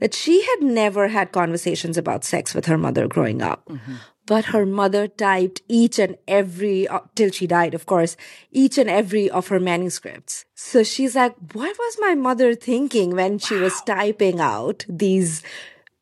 that 0.00 0.14
she 0.14 0.42
had 0.42 0.62
never 0.62 1.08
had 1.08 1.32
conversations 1.32 1.96
about 1.96 2.24
sex 2.24 2.54
with 2.54 2.66
her 2.66 2.78
mother 2.78 3.06
growing 3.06 3.42
up. 3.42 3.64
Mm-hmm. 3.66 3.94
But 4.28 4.44
her 4.52 4.66
mother 4.66 5.08
typed 5.08 5.62
each 5.68 5.98
and 5.98 6.18
every, 6.28 6.86
uh, 6.86 7.00
till 7.14 7.30
she 7.30 7.46
died, 7.46 7.72
of 7.72 7.86
course, 7.86 8.14
each 8.52 8.76
and 8.76 8.88
every 8.88 9.30
of 9.30 9.48
her 9.48 9.58
manuscripts. 9.58 10.44
So 10.54 10.84
she's 10.84 11.16
like, 11.16 11.34
what 11.54 11.74
was 11.78 11.96
my 11.98 12.14
mother 12.14 12.54
thinking 12.54 13.16
when 13.16 13.38
she 13.38 13.56
was 13.56 13.80
typing 13.86 14.38
out 14.38 14.84
these 14.86 15.42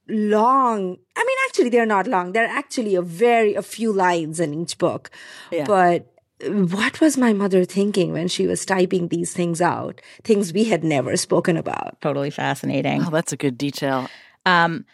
long, 0.09 0.97
I 1.17 1.25
mean, 1.25 1.37
actually, 1.47 1.69
they're 1.71 1.87
not 1.87 2.09
long. 2.09 2.33
They're 2.33 2.47
actually 2.47 2.97
a 2.97 3.03
very, 3.03 3.55
a 3.55 3.63
few 3.63 3.93
lines 3.93 4.41
in 4.41 4.55
each 4.55 4.77
book. 4.77 5.11
Yeah. 5.53 5.65
But 5.65 6.13
what 6.45 7.01
was 7.01 7.17
my 7.17 7.33
mother 7.33 7.65
thinking 7.65 8.13
when 8.13 8.27
she 8.27 8.49
was 8.49 8.67
typing 8.67 9.07
these 9.09 9.33
things 9.33 9.61
out? 9.61 10.01
Things 10.25 10.53
we 10.53 10.65
had 10.65 10.83
never 10.83 11.17
spoken 11.17 11.57
about. 11.57 12.01
Totally 12.01 12.31
fascinating. 12.31 13.05
Oh, 13.07 13.11
that's 13.11 13.33
a 13.33 13.37
good 13.37 13.57
detail. 13.57 14.09
Um, 14.45 14.85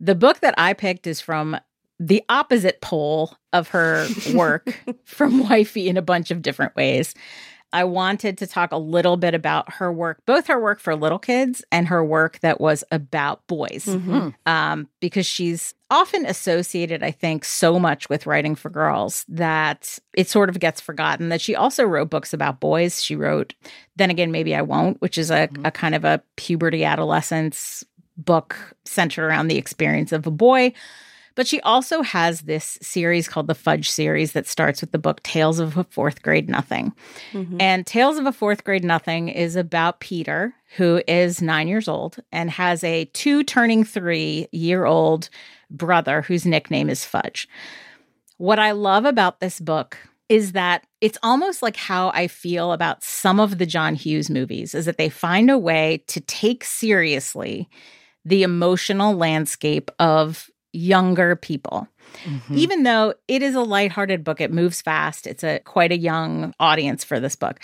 the 0.00 0.14
book 0.14 0.40
that 0.40 0.54
I 0.58 0.72
picked 0.72 1.06
is 1.06 1.20
from 1.20 1.56
the 2.00 2.24
opposite 2.30 2.80
pole 2.80 3.36
of 3.52 3.68
her 3.68 4.08
work 4.34 4.82
from 5.04 5.48
Wifey 5.48 5.88
in 5.88 5.96
a 5.96 6.02
bunch 6.02 6.32
of 6.32 6.42
different 6.42 6.74
ways. 6.74 7.14
I 7.72 7.84
wanted 7.84 8.38
to 8.38 8.48
talk 8.48 8.72
a 8.72 8.76
little 8.76 9.16
bit 9.16 9.32
about 9.32 9.74
her 9.74 9.92
work, 9.92 10.22
both 10.26 10.48
her 10.48 10.60
work 10.60 10.80
for 10.80 10.96
little 10.96 11.20
kids 11.20 11.62
and 11.70 11.86
her 11.86 12.04
work 12.04 12.40
that 12.40 12.60
was 12.60 12.82
about 12.90 13.46
boys, 13.46 13.86
um, 14.44 14.88
because 14.98 15.24
she's 15.24 15.72
often 15.88 16.26
associated, 16.26 17.04
I 17.04 17.12
think, 17.12 17.44
so 17.44 17.78
much 17.78 18.08
with 18.08 18.26
writing 18.26 18.56
for 18.56 18.70
girls 18.70 19.24
that 19.28 20.00
it 20.14 20.28
sort 20.28 20.48
of 20.48 20.58
gets 20.58 20.80
forgotten 20.80 21.28
that 21.28 21.40
she 21.40 21.54
also 21.54 21.84
wrote 21.84 22.10
books 22.10 22.32
about 22.32 22.58
boys. 22.58 23.04
She 23.04 23.14
wrote, 23.14 23.54
Then 23.94 24.10
Again, 24.10 24.32
Maybe 24.32 24.56
I 24.56 24.62
Won't, 24.62 25.00
which 25.00 25.16
is 25.16 25.30
a, 25.30 25.48
a 25.64 25.70
kind 25.70 25.94
of 25.94 26.04
a 26.04 26.20
puberty 26.34 26.84
adolescence 26.84 27.84
book 28.16 28.56
centered 28.84 29.24
around 29.24 29.46
the 29.46 29.58
experience 29.58 30.10
of 30.10 30.26
a 30.26 30.30
boy. 30.32 30.72
But 31.40 31.48
she 31.48 31.62
also 31.62 32.02
has 32.02 32.42
this 32.42 32.76
series 32.82 33.26
called 33.26 33.46
the 33.46 33.54
Fudge 33.54 33.90
series 33.90 34.32
that 34.32 34.46
starts 34.46 34.82
with 34.82 34.92
the 34.92 34.98
book 34.98 35.22
Tales 35.22 35.58
of 35.58 35.78
a 35.78 35.84
Fourth 35.84 36.20
Grade 36.20 36.50
Nothing. 36.50 36.92
Mm-hmm. 37.32 37.56
And 37.58 37.86
Tales 37.86 38.18
of 38.18 38.26
a 38.26 38.32
Fourth 38.32 38.62
Grade 38.62 38.84
Nothing 38.84 39.30
is 39.30 39.56
about 39.56 40.00
Peter, 40.00 40.52
who 40.76 41.02
is 41.08 41.40
nine 41.40 41.66
years 41.66 41.88
old 41.88 42.18
and 42.30 42.50
has 42.50 42.84
a 42.84 43.06
two 43.14 43.42
turning 43.42 43.84
three 43.84 44.48
year 44.52 44.84
old 44.84 45.30
brother 45.70 46.20
whose 46.20 46.44
nickname 46.44 46.90
is 46.90 47.06
Fudge. 47.06 47.48
What 48.36 48.58
I 48.58 48.72
love 48.72 49.06
about 49.06 49.40
this 49.40 49.60
book 49.60 49.96
is 50.28 50.52
that 50.52 50.86
it's 51.00 51.16
almost 51.22 51.62
like 51.62 51.76
how 51.76 52.10
I 52.10 52.26
feel 52.26 52.70
about 52.70 53.02
some 53.02 53.40
of 53.40 53.56
the 53.56 53.64
John 53.64 53.94
Hughes 53.94 54.28
movies 54.28 54.74
is 54.74 54.84
that 54.84 54.98
they 54.98 55.08
find 55.08 55.50
a 55.50 55.56
way 55.56 56.04
to 56.08 56.20
take 56.20 56.64
seriously 56.64 57.66
the 58.26 58.42
emotional 58.42 59.16
landscape 59.16 59.90
of 59.98 60.50
younger 60.72 61.36
people. 61.36 61.88
Mm-hmm. 62.24 62.56
Even 62.56 62.82
though 62.82 63.14
it 63.28 63.42
is 63.42 63.54
a 63.54 63.62
lighthearted 63.62 64.24
book, 64.24 64.40
it 64.40 64.52
moves 64.52 64.80
fast. 64.80 65.26
It's 65.26 65.44
a 65.44 65.60
quite 65.60 65.92
a 65.92 65.98
young 65.98 66.54
audience 66.58 67.04
for 67.04 67.20
this 67.20 67.36
book. 67.36 67.60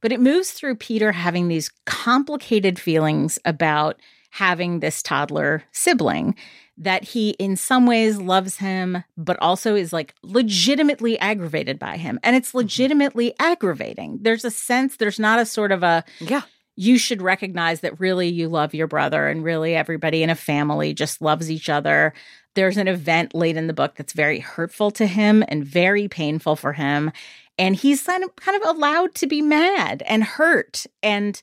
But 0.00 0.12
it 0.12 0.20
moves 0.20 0.52
through 0.52 0.76
Peter 0.76 1.12
having 1.12 1.48
these 1.48 1.70
complicated 1.84 2.78
feelings 2.78 3.38
about 3.44 4.00
having 4.30 4.80
this 4.80 5.02
toddler 5.02 5.62
sibling 5.72 6.34
that 6.78 7.04
he 7.04 7.30
in 7.30 7.56
some 7.56 7.84
ways 7.84 8.18
loves 8.18 8.56
him 8.56 9.04
but 9.16 9.36
also 9.40 9.74
is 9.74 9.92
like 9.92 10.14
legitimately 10.22 11.18
aggravated 11.18 11.78
by 11.78 11.96
him 11.96 12.18
and 12.22 12.36
it's 12.36 12.50
mm-hmm. 12.50 12.58
legitimately 12.58 13.34
aggravating 13.38 14.18
there's 14.22 14.44
a 14.44 14.50
sense 14.50 14.96
there's 14.96 15.18
not 15.18 15.38
a 15.38 15.44
sort 15.44 15.72
of 15.72 15.82
a 15.82 16.04
Yeah. 16.20 16.42
You 16.76 16.98
should 16.98 17.22
recognize 17.22 17.80
that 17.80 18.00
really 18.00 18.28
you 18.28 18.48
love 18.48 18.74
your 18.74 18.86
brother 18.86 19.28
and 19.28 19.44
really 19.44 19.74
everybody 19.74 20.22
in 20.22 20.30
a 20.30 20.34
family 20.34 20.94
just 20.94 21.20
loves 21.20 21.50
each 21.50 21.68
other. 21.68 22.14
There's 22.54 22.76
an 22.76 22.88
event 22.88 23.34
late 23.34 23.56
in 23.56 23.66
the 23.66 23.72
book 23.72 23.96
that's 23.96 24.12
very 24.12 24.38
hurtful 24.38 24.90
to 24.92 25.06
him 25.06 25.44
and 25.48 25.64
very 25.64 26.08
painful 26.08 26.56
for 26.56 26.72
him. 26.72 27.12
And 27.58 27.76
he's 27.76 28.02
kind 28.02 28.24
of, 28.24 28.30
allowed 28.64 29.14
to 29.16 29.26
be 29.26 29.42
mad 29.42 30.02
and 30.06 30.24
hurt 30.24 30.86
and 31.02 31.40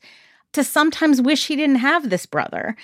to 0.54 0.63
sometimes 0.63 1.22
wish 1.22 1.48
he 1.48 1.56
didn't 1.56 1.78
have 1.78 2.10
this 2.10 2.26
brother. 2.26 2.76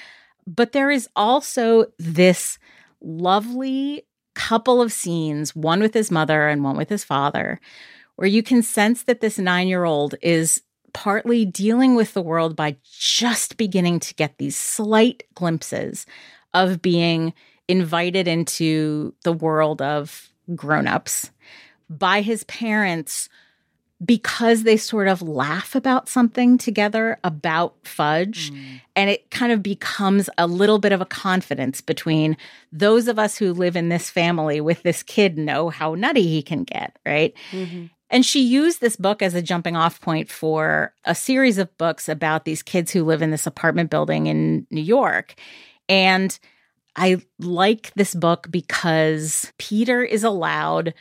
But 0.45 0.73
there 0.73 0.91
is 0.91 1.09
also 1.15 1.85
this 1.97 2.59
lovely 3.01 4.05
couple 4.35 4.81
of 4.81 4.91
scenes, 4.91 5.55
one 5.55 5.79
with 5.79 5.93
his 5.93 6.11
mother 6.11 6.47
and 6.47 6.63
one 6.63 6.77
with 6.77 6.89
his 6.89 7.03
father, 7.03 7.59
where 8.15 8.27
you 8.27 8.43
can 8.43 8.61
sense 8.61 9.03
that 9.03 9.21
this 9.21 9.39
nine 9.39 9.67
year 9.67 9.85
old 9.85 10.15
is 10.21 10.61
partly 10.93 11.45
dealing 11.45 11.95
with 11.95 12.13
the 12.13 12.21
world 12.21 12.55
by 12.55 12.77
just 12.83 13.57
beginning 13.57 13.99
to 13.99 14.13
get 14.13 14.37
these 14.37 14.55
slight 14.55 15.23
glimpses 15.33 16.05
of 16.53 16.81
being 16.81 17.33
invited 17.67 18.27
into 18.27 19.13
the 19.23 19.33
world 19.33 19.81
of 19.81 20.29
grown-ups 20.55 21.31
by 21.89 22.21
his 22.21 22.43
parents 22.45 23.29
because 24.03 24.63
they 24.63 24.75
sort 24.75 25.07
of 25.07 25.21
laugh 25.21 25.75
about 25.75 26.09
something 26.09 26.57
together 26.57 27.17
about 27.23 27.75
fudge. 27.83 28.49
Hmm. 28.49 28.75
And 28.95 29.09
it 29.09 29.31
kind 29.31 29.51
of 29.51 29.63
becomes 29.63 30.29
a 30.37 30.47
little 30.47 30.79
bit 30.79 30.91
of 30.91 31.01
a 31.01 31.05
confidence 31.05 31.81
between 31.81 32.35
those 32.71 33.07
of 33.07 33.17
us 33.17 33.37
who 33.37 33.53
live 33.53 33.75
in 33.75 33.89
this 33.89 34.09
family 34.09 34.59
with 34.59 34.83
this 34.83 35.03
kid 35.03 35.37
know 35.37 35.69
how 35.69 35.95
nutty 35.95 36.27
he 36.27 36.41
can 36.41 36.63
get 36.63 36.97
right 37.05 37.33
mm-hmm. 37.51 37.85
And 38.13 38.23
she 38.23 38.41
used 38.41 38.79
this 38.79 38.95
book 38.95 39.23
as 39.23 39.33
a 39.33 39.41
jumping 39.41 39.75
off 39.75 39.99
point 39.99 40.29
for 40.29 40.93
a 41.03 41.15
series 41.15 41.57
of 41.57 41.75
books 41.79 42.07
about 42.07 42.45
these 42.45 42.61
kids 42.61 42.91
who 42.91 43.03
live 43.03 43.23
in 43.23 43.31
this 43.31 43.47
apartment 43.47 43.89
building 43.89 44.27
in 44.27 44.67
New 44.69 44.83
York. 44.83 45.33
And 45.89 46.37
I 46.95 47.23
like 47.39 47.91
this 47.95 48.13
book 48.13 48.47
because 48.51 49.51
Peter 49.57 50.03
is 50.03 50.23
allowed 50.23 50.93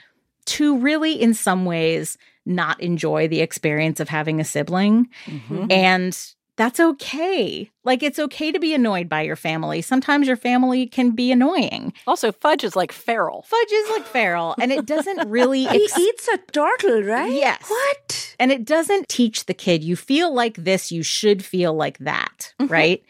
to 0.47 0.79
really, 0.79 1.13
in 1.13 1.35
some 1.35 1.67
ways, 1.67 2.17
not 2.47 2.81
enjoy 2.81 3.29
the 3.29 3.43
experience 3.43 4.01
of 4.01 4.09
having 4.09 4.41
a 4.41 4.45
sibling. 4.45 5.09
Mm-hmm. 5.27 5.67
And 5.71 6.19
that's 6.57 6.79
okay. 6.79 7.71
Like, 7.85 8.03
it's 8.03 8.19
okay 8.19 8.53
to 8.53 8.61
be 8.61 8.75
annoyed 8.75 9.09
by 9.09 9.23
your 9.23 9.37
family. 9.37 9.81
Sometimes 9.81 10.27
your 10.27 10.37
family 10.37 10.87
can 10.87 11.13
be 11.13 11.33
annoying. 11.33 11.93
Also, 12.07 12.31
Fudge 12.31 12.63
is 12.63 12.77
like 12.77 12.93
feral. 12.93 13.43
Fudge 13.43 13.73
is 13.73 13.91
like 13.91 14.05
feral, 14.07 14.55
and 14.61 14.71
it 14.71 14.87
doesn't 14.87 15.29
really. 15.29 15.65
He 15.73 15.89
eats 15.99 16.29
a 16.29 16.39
turtle, 16.53 17.03
right? 17.03 17.33
Yes. 17.33 17.65
What? 17.69 18.37
And 18.39 18.53
it 18.53 18.65
doesn't 18.65 19.09
teach 19.09 19.47
the 19.47 19.55
kid, 19.55 19.83
you 19.83 19.97
feel 19.97 20.33
like 20.33 20.57
this, 20.57 20.93
you 20.93 21.03
should 21.03 21.45
feel 21.45 21.75
like 21.75 21.99
that, 21.99 22.55
mm-hmm. 22.61 22.73
right? 22.73 23.05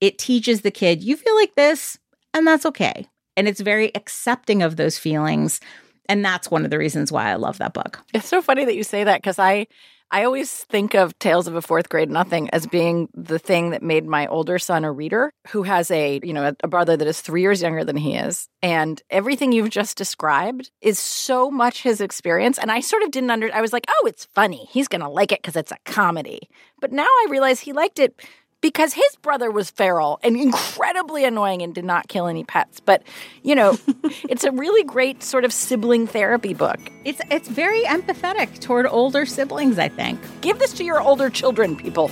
It 0.00 0.18
teaches 0.18 0.60
the 0.60 0.70
kid, 0.70 1.02
you 1.02 1.16
feel 1.16 1.34
like 1.34 1.54
this, 1.54 1.98
and 2.34 2.46
that's 2.46 2.66
okay. 2.66 3.06
And 3.36 3.48
it's 3.48 3.60
very 3.60 3.94
accepting 3.94 4.62
of 4.62 4.76
those 4.76 4.98
feelings. 4.98 5.60
And 6.08 6.24
that's 6.24 6.50
one 6.50 6.64
of 6.64 6.70
the 6.70 6.78
reasons 6.78 7.10
why 7.10 7.30
I 7.30 7.36
love 7.36 7.58
that 7.58 7.72
book. 7.72 8.00
It's 8.12 8.28
so 8.28 8.42
funny 8.42 8.64
that 8.64 8.76
you 8.76 8.84
say 8.84 9.04
that 9.04 9.22
because 9.22 9.38
I, 9.38 9.66
I 10.10 10.24
always 10.24 10.52
think 10.52 10.94
of 10.94 11.18
Tales 11.18 11.48
of 11.48 11.56
a 11.56 11.62
Fourth 11.62 11.88
Grade 11.88 12.10
Nothing 12.10 12.48
as 12.50 12.66
being 12.66 13.08
the 13.14 13.38
thing 13.38 13.70
that 13.70 13.82
made 13.82 14.06
my 14.06 14.26
older 14.26 14.58
son 14.58 14.84
a 14.84 14.92
reader 14.92 15.32
who 15.48 15.64
has 15.64 15.90
a, 15.90 16.20
you 16.22 16.32
know, 16.32 16.54
a, 16.62 16.68
brother 16.68 16.96
that 16.96 17.08
is 17.08 17.20
three 17.20 17.40
years 17.40 17.62
younger 17.62 17.84
than 17.84 17.96
he 17.96 18.14
is. 18.14 18.48
And 18.62 19.02
everything 19.10 19.52
you've 19.52 19.70
just 19.70 19.96
described 19.96 20.70
is 20.80 20.98
so 20.98 21.50
much 21.50 21.82
his 21.82 22.00
experience. 22.00 22.58
And 22.58 22.70
I 22.70 22.80
sort 22.80 23.02
of 23.02 23.10
didn't 23.10 23.30
under, 23.30 23.52
I 23.52 23.60
was 23.60 23.72
like, 23.72 23.86
oh, 23.88 24.06
it's 24.06 24.26
funny. 24.26 24.68
He's 24.70 24.88
going 24.88 25.00
to 25.00 25.08
like 25.08 25.32
it 25.32 25.42
because 25.42 25.56
it's 25.56 25.72
a 25.72 25.78
comedy. 25.84 26.48
But 26.80 26.92
now 26.92 27.04
I 27.04 27.26
realize 27.30 27.60
he 27.60 27.72
liked 27.72 27.98
it 27.98 28.20
because 28.64 28.94
his 28.94 29.16
brother 29.20 29.50
was 29.50 29.68
feral 29.68 30.18
and 30.22 30.38
incredibly 30.38 31.22
annoying 31.26 31.60
and 31.60 31.74
did 31.74 31.84
not 31.84 32.08
kill 32.08 32.26
any 32.26 32.44
pets. 32.44 32.80
But, 32.80 33.02
you 33.42 33.54
know, 33.54 33.76
it's 34.26 34.42
a 34.42 34.52
really 34.52 34.82
great 34.82 35.22
sort 35.22 35.44
of 35.44 35.52
sibling 35.52 36.06
therapy 36.06 36.54
book. 36.54 36.80
It's 37.04 37.20
it's 37.30 37.46
very 37.46 37.82
empathetic 37.82 38.60
toward 38.60 38.86
older 38.86 39.26
siblings, 39.26 39.78
I 39.78 39.90
think. 39.90 40.18
Give 40.40 40.58
this 40.58 40.72
to 40.78 40.84
your 40.84 41.02
older 41.02 41.28
children, 41.28 41.76
people. 41.76 42.10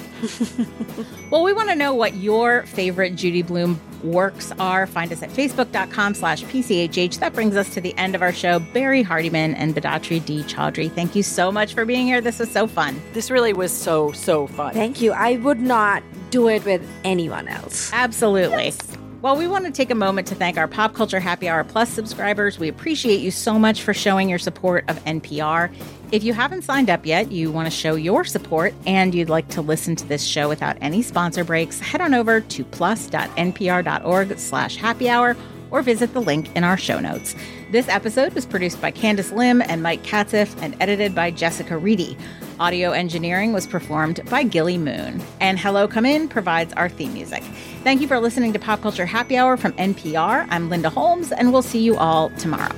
well, 1.30 1.42
we 1.42 1.54
want 1.54 1.70
to 1.70 1.74
know 1.74 1.94
what 1.94 2.16
your 2.16 2.66
favorite 2.66 3.16
Judy 3.16 3.40
Blume 3.40 3.80
works 4.04 4.52
are. 4.58 4.86
Find 4.86 5.12
us 5.12 5.22
at 5.22 5.30
facebook.com 5.30 6.14
slash 6.14 6.44
PCHH. 6.44 7.18
That 7.18 7.32
brings 7.32 7.56
us 7.56 7.72
to 7.74 7.80
the 7.80 7.96
end 7.98 8.14
of 8.14 8.22
our 8.22 8.32
show. 8.32 8.58
Barrie 8.58 9.04
Hardymon 9.04 9.54
and 9.56 9.74
Bedatri 9.74 10.24
D. 10.24 10.42
Choudhury, 10.42 10.90
thank 10.90 11.14
you 11.14 11.22
so 11.22 11.50
much 11.50 11.74
for 11.74 11.84
being 11.84 12.06
here. 12.06 12.20
This 12.20 12.38
was 12.38 12.50
so 12.50 12.66
fun. 12.66 13.00
This 13.12 13.30
really 13.30 13.52
was 13.52 13.72
so, 13.72 14.12
so 14.12 14.46
fun. 14.46 14.74
Thank 14.74 15.00
you. 15.00 15.12
I 15.12 15.36
would 15.36 15.60
not 15.60 16.02
do 16.30 16.48
it 16.48 16.64
with 16.64 16.86
anyone 17.04 17.48
else. 17.48 17.90
Absolutely. 17.92 18.64
Yes. 18.64 18.96
Well, 19.22 19.36
we 19.36 19.46
want 19.46 19.66
to 19.66 19.70
take 19.70 19.92
a 19.92 19.94
moment 19.94 20.26
to 20.28 20.34
thank 20.34 20.58
our 20.58 20.66
Pop 20.66 20.94
Culture 20.94 21.20
Happy 21.20 21.48
Hour 21.48 21.62
Plus 21.62 21.88
subscribers. 21.88 22.58
We 22.58 22.66
appreciate 22.66 23.20
you 23.20 23.30
so 23.30 23.56
much 23.56 23.82
for 23.82 23.94
showing 23.94 24.28
your 24.28 24.40
support 24.40 24.84
of 24.88 24.96
NPR. 25.04 25.72
If 26.10 26.24
you 26.24 26.32
haven't 26.32 26.62
signed 26.62 26.90
up 26.90 27.06
yet, 27.06 27.30
you 27.30 27.52
want 27.52 27.66
to 27.66 27.70
show 27.70 27.94
your 27.94 28.24
support, 28.24 28.74
and 28.84 29.14
you'd 29.14 29.28
like 29.28 29.46
to 29.50 29.62
listen 29.62 29.94
to 29.94 30.08
this 30.08 30.24
show 30.24 30.48
without 30.48 30.76
any 30.80 31.02
sponsor 31.02 31.44
breaks, 31.44 31.78
head 31.78 32.00
on 32.00 32.14
over 32.14 32.40
to 32.40 32.64
plus.npr.org 32.64 34.38
slash 34.40 34.74
happy 34.74 35.08
hour 35.08 35.36
or 35.70 35.82
visit 35.82 36.14
the 36.14 36.20
link 36.20 36.50
in 36.56 36.64
our 36.64 36.76
show 36.76 36.98
notes. 36.98 37.36
This 37.72 37.88
episode 37.88 38.34
was 38.34 38.44
produced 38.44 38.82
by 38.82 38.92
Candice 38.92 39.34
Lim 39.34 39.62
and 39.62 39.82
Mike 39.82 40.02
Katzif 40.02 40.54
and 40.60 40.76
edited 40.78 41.14
by 41.14 41.30
Jessica 41.30 41.78
Reedy. 41.78 42.18
Audio 42.60 42.90
engineering 42.90 43.54
was 43.54 43.66
performed 43.66 44.20
by 44.28 44.42
Gilly 44.42 44.76
Moon. 44.76 45.22
And 45.40 45.58
Hello 45.58 45.88
Come 45.88 46.04
In 46.04 46.28
provides 46.28 46.74
our 46.74 46.90
theme 46.90 47.14
music. 47.14 47.42
Thank 47.82 48.02
you 48.02 48.08
for 48.08 48.20
listening 48.20 48.52
to 48.52 48.58
Pop 48.58 48.82
Culture 48.82 49.06
Happy 49.06 49.38
Hour 49.38 49.56
from 49.56 49.72
NPR. 49.72 50.46
I'm 50.50 50.68
Linda 50.68 50.90
Holmes, 50.90 51.32
and 51.32 51.50
we'll 51.50 51.62
see 51.62 51.78
you 51.78 51.96
all 51.96 52.28
tomorrow. 52.36 52.76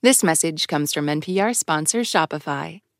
This 0.00 0.22
message 0.22 0.66
comes 0.66 0.94
from 0.94 1.08
NPR 1.08 1.54
sponsor 1.54 2.00
Shopify. 2.00 2.80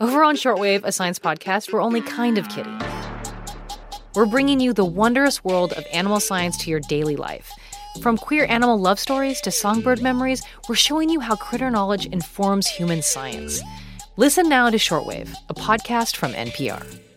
Over 0.00 0.22
on 0.22 0.36
Shortwave, 0.36 0.82
a 0.84 0.92
science 0.92 1.18
podcast, 1.18 1.72
we're 1.72 1.82
only 1.82 2.00
kind 2.00 2.38
of 2.38 2.48
kidding. 2.48 2.78
We're 4.14 4.26
bringing 4.26 4.60
you 4.60 4.72
the 4.72 4.84
wondrous 4.84 5.44
world 5.44 5.72
of 5.72 5.84
animal 5.92 6.20
science 6.20 6.56
to 6.58 6.70
your 6.70 6.80
daily 6.80 7.16
life. 7.16 7.50
From 8.02 8.16
queer 8.16 8.46
animal 8.48 8.78
love 8.78 8.98
stories 8.98 9.40
to 9.42 9.50
songbird 9.50 10.02
memories, 10.02 10.42
we're 10.68 10.76
showing 10.76 11.10
you 11.10 11.20
how 11.20 11.36
critter 11.36 11.70
knowledge 11.70 12.06
informs 12.06 12.66
human 12.66 13.02
science. 13.02 13.60
Listen 14.16 14.48
now 14.48 14.70
to 14.70 14.76
Shortwave, 14.76 15.34
a 15.48 15.54
podcast 15.54 16.16
from 16.16 16.32
NPR. 16.32 17.07